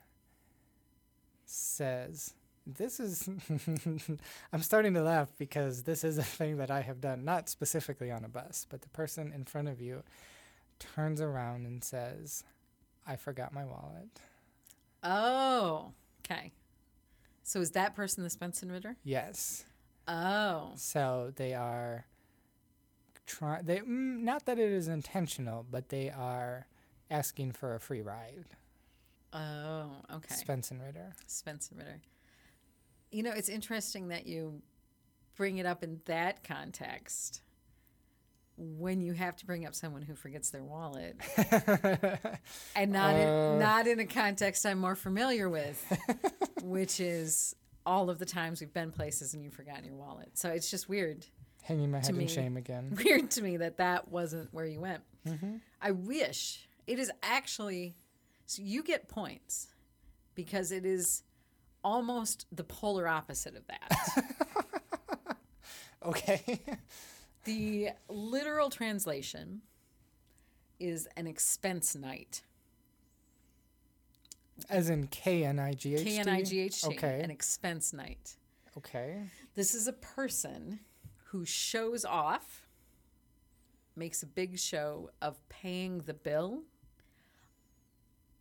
[1.45, 2.33] says,
[2.65, 3.27] "This is."
[4.53, 8.11] I'm starting to laugh because this is a thing that I have done, not specifically
[8.11, 10.03] on a bus, but the person in front of you
[10.79, 12.43] turns around and says,
[13.05, 14.19] "I forgot my wallet."
[15.03, 15.91] Oh,
[16.25, 16.51] okay.
[17.43, 18.95] So is that person the Spensenritter?
[19.03, 19.65] Yes.
[20.07, 22.05] Oh, So they are
[23.25, 23.65] trying.
[23.65, 26.67] They mm, not that it is intentional, but they are
[27.11, 28.45] asking for a free ride.
[29.33, 30.33] oh, okay.
[30.35, 31.13] Spencenritter.
[31.27, 31.99] Spensenritter.
[33.11, 34.61] You know, it's interesting that you
[35.35, 37.41] bring it up in that context
[38.57, 41.15] when you have to bring up someone who forgets their wallet,
[42.75, 43.17] and not Uh.
[43.53, 45.83] in, not in a context I'm more familiar with,
[46.63, 47.55] which is
[47.85, 50.29] all of the times we've been places and you've forgotten your wallet.
[50.37, 51.25] So it's just weird.
[51.63, 52.23] Hanging my head me.
[52.23, 52.95] in shame again.
[53.03, 55.01] weird to me that that wasn't where you went.
[55.27, 55.55] Mm-hmm.
[55.81, 57.95] I wish it is actually
[58.45, 59.67] so you get points
[60.35, 61.23] because it is
[61.85, 64.25] almost the polar opposite of that.
[66.03, 66.59] Okay.
[67.43, 69.61] the literal translation
[70.79, 72.41] is an expense night.
[74.67, 76.05] As in K N I G H T.
[76.05, 76.87] K N I G H T.
[76.87, 77.21] Okay.
[77.23, 78.35] An expense night.
[78.75, 79.27] Okay.
[79.53, 80.79] This is a person
[81.25, 82.65] who shows off,
[83.95, 86.63] makes a big show of paying the bill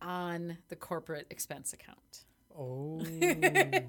[0.01, 2.25] on the corporate expense account.
[2.57, 3.01] Oh.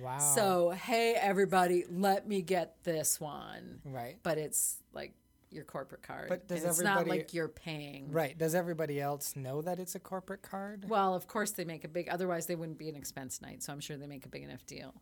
[0.00, 0.18] wow.
[0.18, 3.80] So, hey, everybody, let me get this one.
[3.84, 4.18] Right.
[4.22, 5.14] But it's like
[5.50, 6.28] your corporate card.
[6.28, 8.10] But does it's not like you're paying.
[8.12, 8.36] Right.
[8.36, 10.86] Does everybody else know that it's a corporate card?
[10.88, 12.08] Well, of course they make a big.
[12.08, 13.62] Otherwise, they wouldn't be an expense night.
[13.62, 14.94] So I'm sure they make a big enough deal.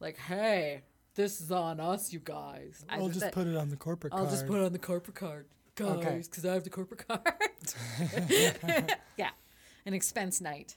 [0.00, 0.82] Like, hey,
[1.14, 2.84] this is on us, you guys.
[2.88, 4.24] I bet- put it on the corporate card.
[4.24, 5.46] I'll just put it on the corporate card,
[5.76, 6.22] guys, Okay.
[6.22, 7.22] because I have the corporate card.
[9.16, 9.30] yeah,
[9.86, 10.76] an expense night.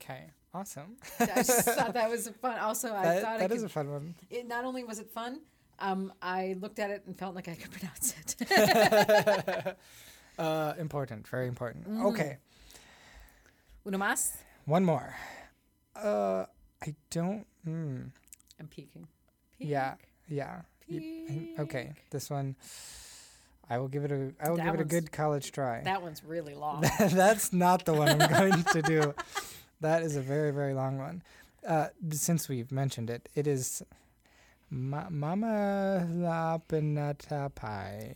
[0.00, 0.24] Okay.
[0.54, 0.96] Awesome.
[1.18, 2.58] I just thought that was fun.
[2.58, 4.14] Also, I That, thought that could, is a fun one.
[4.30, 5.40] it, not only was it fun,
[5.78, 9.76] um, I looked at it and felt like I could pronounce it.
[10.38, 11.28] Uh, important.
[11.28, 11.84] Very important.
[11.86, 12.06] Mm-hmm.
[12.06, 12.38] Okay.
[13.86, 14.32] Uno más.
[14.64, 15.14] One more.
[15.94, 16.46] Uh,
[16.82, 17.44] I don't.
[17.68, 18.10] Mm,
[18.58, 19.06] I'm peeking.
[19.58, 19.96] yeah.
[19.96, 20.62] Peek, Yeah.
[20.88, 21.60] You- peek.
[21.60, 21.92] okay.
[22.10, 22.56] This one.
[23.70, 24.32] I will give it a.
[24.40, 25.82] I will That give it a good college try.
[25.82, 26.82] That one's really long.
[26.98, 29.14] That's not the one I'm going to do.
[29.80, 31.22] That is a very, very long one.
[31.66, 33.82] Uh, since we've mentioned it, it is
[34.70, 38.14] Ma- Mama La Pinata Pie.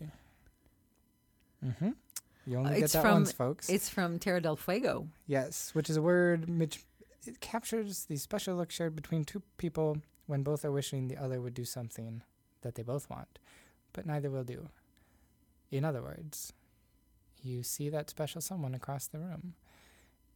[1.65, 1.91] Mm-hmm.
[2.47, 3.69] You only Uh, get it's that from- once, folks.
[3.69, 5.09] It's from Tierra del Fuego.
[5.27, 6.85] yes, which is a word which
[7.27, 11.41] it captures the special look shared between two people when both are wishing the other
[11.41, 12.23] would do something
[12.63, 13.41] that they both want,
[13.93, 14.69] but neither will do.
[15.71, 16.53] In other words,
[17.43, 19.55] you see that special someone across the room,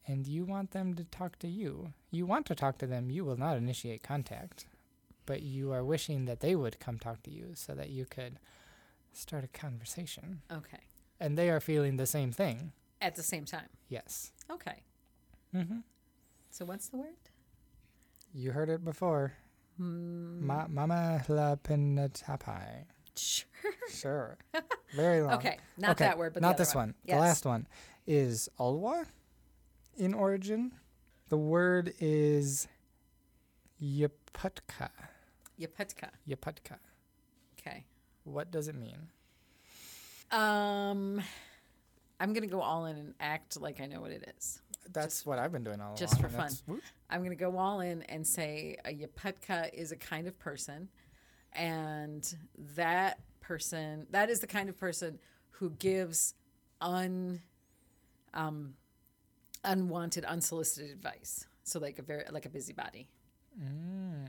[0.07, 1.93] and you want them to talk to you.
[2.11, 4.67] You want to talk to them, you will not initiate contact,
[5.27, 8.39] but you are wishing that they would come talk to you so that you could
[9.13, 10.43] start a conversation.
[10.53, 10.81] Okay.
[11.21, 12.73] And they are feeling the same thing.
[13.01, 13.69] At the same time.
[13.89, 14.33] Yes.
[14.51, 14.83] Okay.
[15.55, 15.79] Mm-hmm.
[16.51, 17.15] So what's the word?
[18.35, 19.35] You heard it before.
[19.79, 22.85] Ma- Mama la pinatapai.
[23.17, 23.70] Sure.
[23.91, 24.39] Sure.
[24.95, 25.35] Very long.
[25.35, 25.59] Okay.
[25.77, 26.95] Not Okay, that word, but the not this one.
[27.05, 27.17] Yes.
[27.17, 27.67] The last one
[28.07, 29.07] is Ulwa
[29.97, 30.73] in origin.
[31.29, 32.67] The word is
[33.83, 34.91] Yaputka.
[35.61, 36.11] Yaputka.
[36.29, 36.77] Yaputka.
[37.59, 37.85] Okay.
[38.25, 39.09] What does it mean?
[40.31, 41.21] Um,
[42.21, 44.61] I'm gonna go all in and act like I know what it is.
[44.93, 46.31] That's what I've been doing all just along.
[46.31, 46.81] for and fun.
[47.09, 50.89] I'm gonna go all in and say a Yaputka is a kind of person,
[51.53, 52.35] and
[52.77, 53.19] that
[53.51, 55.19] person that is the kind of person
[55.51, 56.35] who gives
[56.81, 57.41] un,
[58.33, 58.75] um,
[59.65, 61.47] unwanted, unsolicited advice.
[61.65, 63.09] So like a very like a busybody.
[63.61, 64.29] Mm.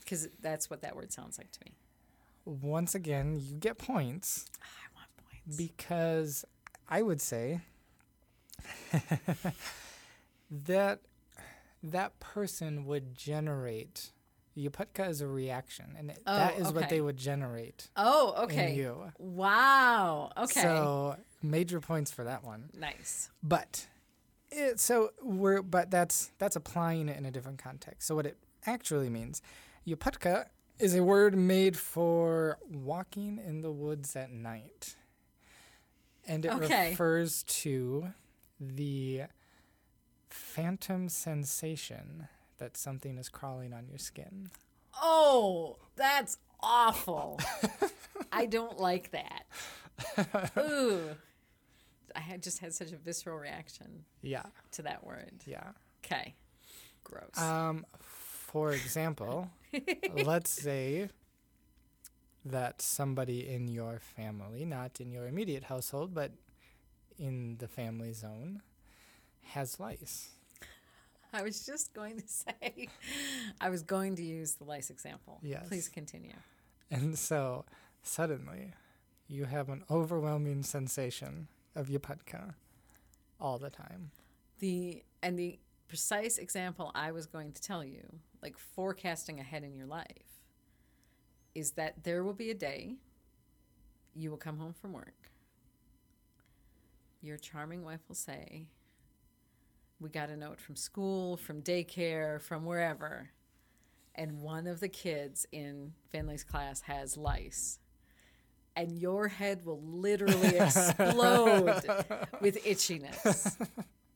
[0.00, 1.72] Because that's what that word sounds like to me.
[2.44, 5.56] Once again, you get points I want points.
[5.56, 6.44] because
[6.86, 7.60] I would say
[10.50, 11.00] that
[11.82, 14.10] that person would generate.
[14.58, 18.44] Yaputka is a reaction, and it- that Oh, is what they would generate oh, in
[18.44, 18.74] okay.
[18.74, 19.12] you.
[19.18, 20.32] Wow.
[20.36, 20.60] Okay.
[20.62, 22.70] So major points for that one.
[22.74, 23.30] nice.
[23.42, 23.86] But
[24.50, 28.06] it, so we're but that's that's applying it in a different context.
[28.08, 28.36] So what it
[28.66, 29.42] actually means,
[29.86, 30.46] Yaputka
[30.78, 34.96] is a word made for walking in the woods at night.
[36.26, 36.90] And it Okay.
[36.90, 38.12] refers to
[38.60, 39.22] the
[40.28, 42.28] phantom sensation
[42.58, 44.50] that something is crawling on your skin.
[45.00, 47.40] Oh, that's awful.
[48.32, 49.44] I don't like that.
[50.58, 51.00] Ooh.
[52.16, 54.42] I had just had such a visceral reaction Yeah,
[54.72, 55.32] to that word.
[55.46, 55.68] yeah.
[56.04, 56.34] Okay.
[57.04, 57.38] Gross.
[57.40, 59.50] Um, for example,
[60.24, 61.10] let's say
[62.44, 66.32] that somebody in your family, not in your immediate household, but
[67.18, 68.62] in the family zone,
[69.52, 70.30] has lice.
[71.32, 72.88] I was just going to say,
[73.60, 75.40] I was going to use the lice example.
[75.42, 75.68] Yes.
[75.68, 76.34] Please continue.
[76.90, 77.64] And so
[78.02, 78.72] suddenly
[79.26, 82.54] you have an overwhelming sensation of yaputka
[83.40, 84.10] all the time.
[84.58, 89.74] The and the precise example I was going to tell you, like forecasting ahead in
[89.74, 90.42] your life,
[91.54, 92.96] is that there will be a day
[94.14, 95.30] you will come home from work.
[97.20, 98.66] Your charming wife will say,
[100.00, 103.30] We got a note from school, from daycare, from wherever,
[104.14, 107.78] and one of the kids in Finley's class has lice.
[108.76, 111.82] And your head will literally explode
[112.40, 113.56] with itchiness.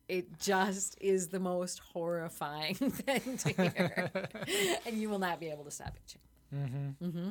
[0.08, 4.10] It just is the most horrifying thing to hear.
[4.86, 6.20] and you will not be able to stop itching.
[6.54, 7.04] Mm-hmm.
[7.04, 7.30] Mm-hmm.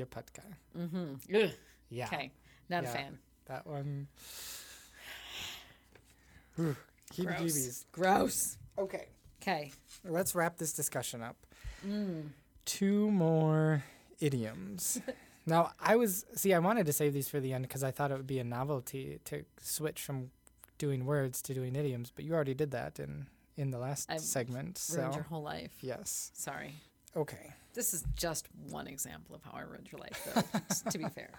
[0.00, 0.42] Yaputka.
[0.78, 1.36] Mm-hmm.
[1.36, 1.50] Ugh.
[1.88, 2.04] Yeah.
[2.06, 2.32] Okay.
[2.68, 2.90] Not Yeah.
[2.90, 3.18] a fan.
[3.46, 4.08] That one.
[7.14, 7.84] Whew, Heebie-jeebies.
[7.92, 8.58] Gross.
[8.78, 9.06] Okay,
[9.40, 9.72] Okay.
[10.04, 11.36] let's wrap this discussion up.
[11.86, 12.30] Mm.
[12.64, 13.84] Two more
[14.20, 15.00] idioms.
[15.46, 18.10] now, I was see, I wanted to save these for the end because I thought
[18.10, 20.30] it would be a novelty to switch from
[20.78, 23.26] doing words to doing idioms, but you already did that in
[23.56, 24.82] in the last I've segment.
[24.90, 25.72] Ruined So your whole life.
[25.80, 26.74] yes, Sorry.
[27.16, 31.08] okay, This is just one example of how I ruined your life, though, to be
[31.08, 31.30] fair.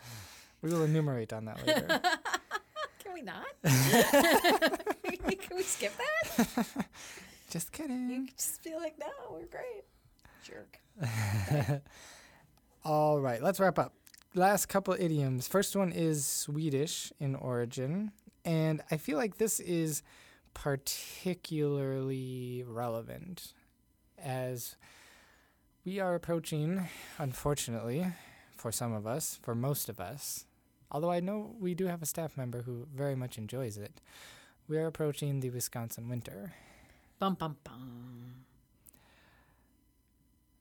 [0.64, 2.02] we will enumerate on that later.
[3.18, 3.46] We not?
[3.64, 6.68] Can we skip that?
[7.50, 8.10] Just kidding.
[8.12, 9.86] You just be like, no, we're great.
[10.44, 10.80] Jerk.
[12.86, 13.94] All right, let's wrap up.
[14.36, 15.48] Last couple idioms.
[15.48, 18.12] First one is Swedish in origin,
[18.46, 20.04] and I feel like this is
[20.54, 23.54] particularly relevant
[24.22, 24.76] as
[25.86, 26.88] we are approaching,
[27.18, 28.06] unfortunately,
[28.56, 30.46] for some of us, for most of us,
[30.92, 34.00] although I know we do have a staff member who very much enjoys it,
[34.68, 36.54] we are approaching the Wisconsin winter.
[37.20, 38.46] Bum, bum, bum.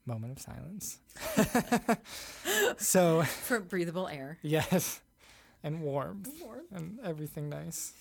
[0.07, 0.99] Moment of silence.
[2.79, 4.39] so, For breathable air.
[4.43, 5.01] yes,
[5.65, 6.23] and warm.
[6.73, 7.93] and everything nice.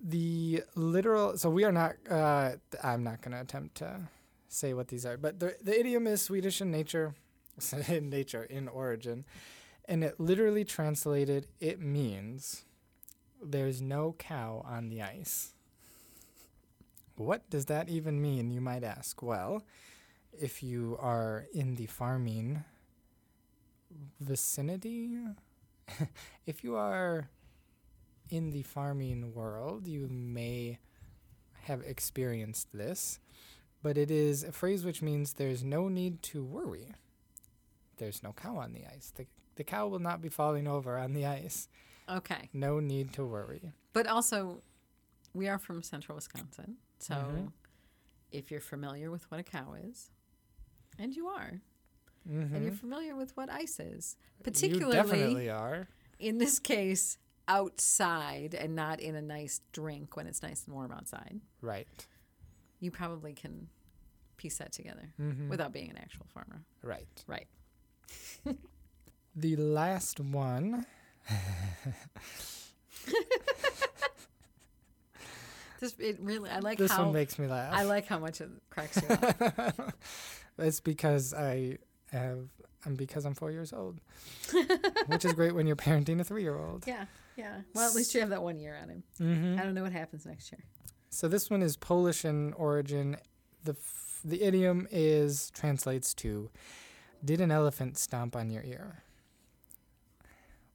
[0.00, 2.52] the literal, so we are not, uh,
[2.84, 4.08] I'm not going to attempt to
[4.48, 7.14] say what these are, but the, the idiom is Swedish in nature,
[7.88, 9.24] in nature, in origin,
[9.86, 12.64] and it literally translated, it means
[13.42, 15.52] there's no cow on the ice.
[17.16, 19.22] What does that even mean, you might ask?
[19.22, 19.62] Well,
[20.32, 22.64] if you are in the farming
[24.20, 25.18] vicinity,
[26.46, 27.28] if you are
[28.30, 30.78] in the farming world, you may
[31.64, 33.18] have experienced this,
[33.82, 36.94] but it is a phrase which means there's no need to worry.
[37.98, 39.12] There's no cow on the ice.
[39.14, 39.26] The,
[39.56, 41.68] the cow will not be falling over on the ice.
[42.08, 42.48] Okay.
[42.52, 43.72] No need to worry.
[43.92, 44.62] But also,
[45.34, 46.76] we are from central Wisconsin.
[46.98, 47.52] So Mhm.
[48.32, 50.10] if you're familiar with what a cow is,
[50.98, 51.60] and you are,
[52.28, 52.54] Mm-hmm.
[52.54, 55.88] and you're familiar with what ice is, you particularly definitely are.
[56.18, 57.16] in this case,
[57.48, 62.06] outside and not in a nice drink when it's nice and warm outside, Right.
[62.78, 63.68] you probably can
[64.36, 65.48] piece that together Mm-hmm.
[65.48, 66.64] without being an actual farmer.
[66.82, 67.24] right.
[67.26, 67.48] Right.
[69.36, 70.86] The last one.
[75.80, 77.72] This it really I like this how one makes me laugh.
[77.72, 79.94] I like how much it cracks you up.
[80.58, 81.78] It's because I
[82.12, 82.40] have,
[82.84, 83.98] and because I'm four years old,
[85.06, 86.86] which is great when you're parenting a three-year-old.
[86.86, 87.60] yeah, yeah.
[87.72, 89.02] Well, at least you have that one year on him.
[89.18, 89.58] Mm-hmm.
[89.58, 90.62] I don't know what happens next year.
[91.08, 93.16] So this one is Polish in origin.
[93.64, 96.50] the f- The idiom is translates to,
[97.24, 99.02] "Did an elephant stomp on your ear?"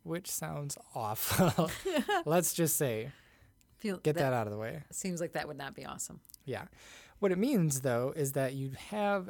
[0.06, 1.70] Which sounds awful.
[2.26, 3.12] Let's just say,
[3.80, 4.84] Feel get that out of the way.
[4.92, 6.22] Seems like that would not be awesome.
[6.46, 6.66] Yeah.
[7.20, 9.30] What it means though is that you have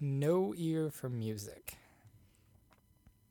[0.00, 1.74] no ear for music.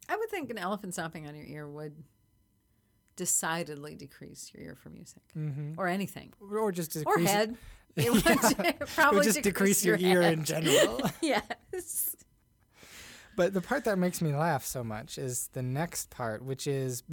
[0.07, 1.95] I would think an elephant stomping on your ear would
[3.15, 5.73] decidedly decrease your ear for music Mm-hmm.
[5.77, 7.57] or anything Or just decrease or head.
[7.95, 8.25] It would
[8.65, 10.33] It probably would just decrease your, ear head.
[10.33, 11.01] in general.
[11.21, 12.15] yes.
[13.39, 17.03] But the part that makes me laugh so much is the next part, which is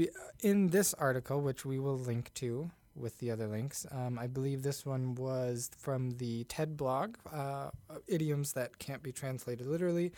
[0.41, 3.87] in this article, which we will link to with the other links.
[3.93, 7.71] Um, I believe this one was from the TED blog, uh,
[8.09, 10.11] idioms that can't be translated literally.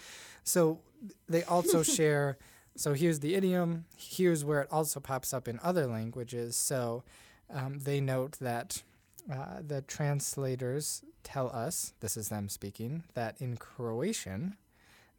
[0.44, 0.80] So
[1.28, 2.38] they also share.
[2.74, 3.84] So here's the idiom.
[3.94, 6.56] Here's where it also pops up in other languages.
[6.56, 7.04] So
[7.52, 8.82] um, they note that
[9.30, 14.56] uh, the translators tell us, this is them speaking, that in Croatian,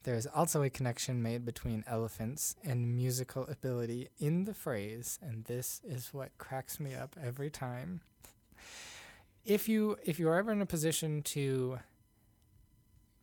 [0.03, 5.81] there's also a connection made between elephants and musical ability in the phrase, and this
[5.83, 8.01] is what cracks me up every time.
[9.45, 11.79] If you if you're ever in a position to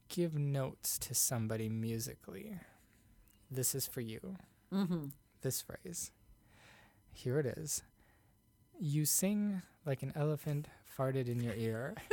[0.08, 2.58] give notes to somebody musically,
[3.50, 4.36] this is for you.
[4.72, 5.06] Mm-hmm.
[5.40, 6.10] This phrase.
[7.12, 7.82] Here it is.
[8.78, 10.68] You sing like an elephant
[10.98, 11.94] farted in your ear.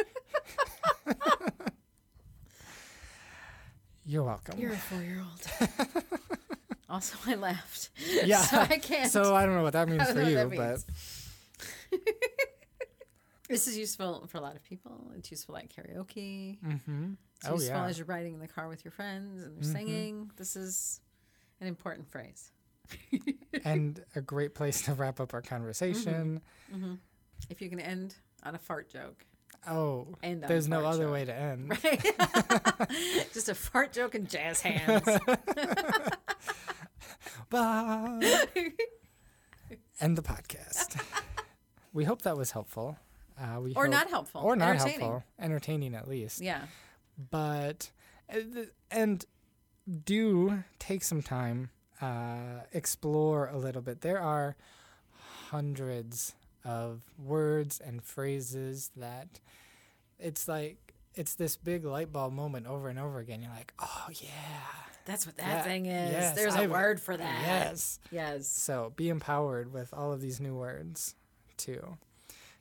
[4.05, 4.59] You're welcome.
[4.59, 5.69] You're a four-year-old.
[6.89, 7.89] also, I laughed.
[8.25, 8.41] Yeah.
[8.41, 9.11] So I can't.
[9.11, 10.83] So I don't know what that means for you, but
[13.49, 15.11] this is useful for a lot of people.
[15.17, 16.59] It's useful at karaoke.
[16.61, 17.13] mm-hmm.
[17.37, 17.85] It's Oh, useful yeah.
[17.85, 19.71] as you're riding in the car with your friends and you're Mhm.
[19.73, 20.31] singing.
[20.37, 21.01] This is
[21.61, 22.51] an important phrase.
[23.63, 26.41] and a great place to wrap up our conversation.
[26.73, 26.95] Mm-hmm.
[27.49, 29.25] If you can end on a fart joke,
[29.67, 31.13] Oh, on there's no other joke.
[31.13, 31.69] way to end.
[31.83, 32.03] Right?
[33.33, 35.07] Just a fart joke and jazz hands.
[37.49, 38.19] Bah.
[40.01, 41.01] end the podcast.
[41.93, 42.97] we hope that was helpful.
[43.39, 44.41] Uh, we Or hope- not helpful.
[44.41, 44.99] or not entertaining.
[45.01, 46.41] helpful, entertaining at least.
[46.41, 46.63] Yeah.
[47.29, 47.91] But
[48.33, 48.39] uh,
[48.91, 49.25] and
[50.03, 51.69] do take some time,
[52.01, 54.01] uh, explore a little bit.
[54.01, 54.55] There are
[55.49, 56.33] hundreds
[56.65, 59.39] of words and phrases that
[60.19, 63.41] it's like it's this big light bulb moment over and over again.
[63.41, 64.29] You're like, oh yeah,
[65.05, 66.11] That's what that, That- thing is.
[66.11, 67.41] yes, There's a I've- word for that.
[67.45, 67.99] yes.
[68.11, 68.47] Yes.
[68.47, 71.15] So be empowered with all of these new words
[71.57, 71.97] to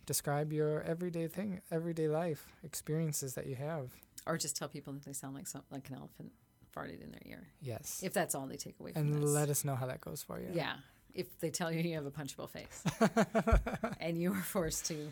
[0.05, 3.91] describe your everyday thing, everyday life experiences that you have.
[4.27, 6.33] Or just tell people that they sound like some, like an elephant
[6.77, 7.49] farted in their ear.
[7.61, 8.01] Yes.
[8.03, 9.15] If that's all they take away from you.
[9.15, 9.31] and this.
[9.31, 10.49] let us know how that goes for you.
[10.53, 10.75] yeah.
[11.15, 12.83] If they tell you you have a punchable face
[14.01, 15.09] and you are forced to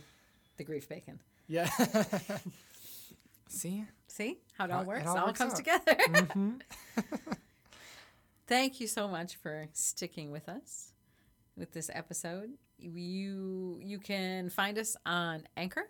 [0.56, 1.20] the grief bacon.
[1.48, 1.68] Yeah.
[3.48, 3.84] See?
[4.06, 5.06] See how it all it works?
[5.06, 5.56] all It all, works comes out.
[5.58, 5.96] together.
[6.32, 6.50] hmm
[8.46, 10.92] Thank you so much for sticking with us
[11.56, 12.50] with this episode.
[12.78, 15.88] You you can find us on Anchor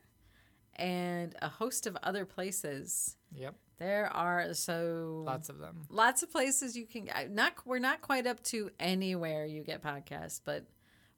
[0.77, 3.17] and a host of other places.
[3.35, 3.55] Yep.
[3.81, 5.87] There are so Lots of them.
[5.89, 10.41] lots of places you can not we're not quite up to anywhere you get podcasts,
[10.45, 10.67] but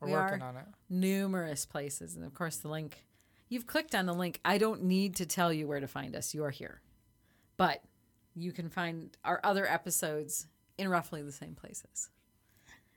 [0.00, 0.64] We're we working are on it.
[0.88, 3.04] numerous places and of course the link
[3.48, 4.40] you've clicked on the link.
[4.44, 6.32] I don't need to tell you where to find us.
[6.34, 6.80] You are here.
[7.58, 7.82] But
[8.34, 10.46] you can find our other episodes
[10.78, 12.08] in roughly the same places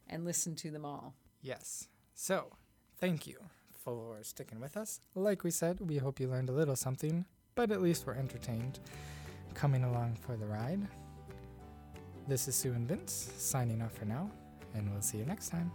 [0.07, 1.13] and listen to them all.
[1.41, 1.89] Yes.
[2.13, 2.53] So,
[2.99, 3.35] thank you
[3.83, 5.01] for sticking with us.
[5.13, 8.79] Like we said, we hope you learned a little something, but at least we're entertained
[9.55, 10.87] coming along for the ride.
[12.27, 14.29] This is Sue and Vince signing off for now,
[14.75, 15.71] and we'll see you next time.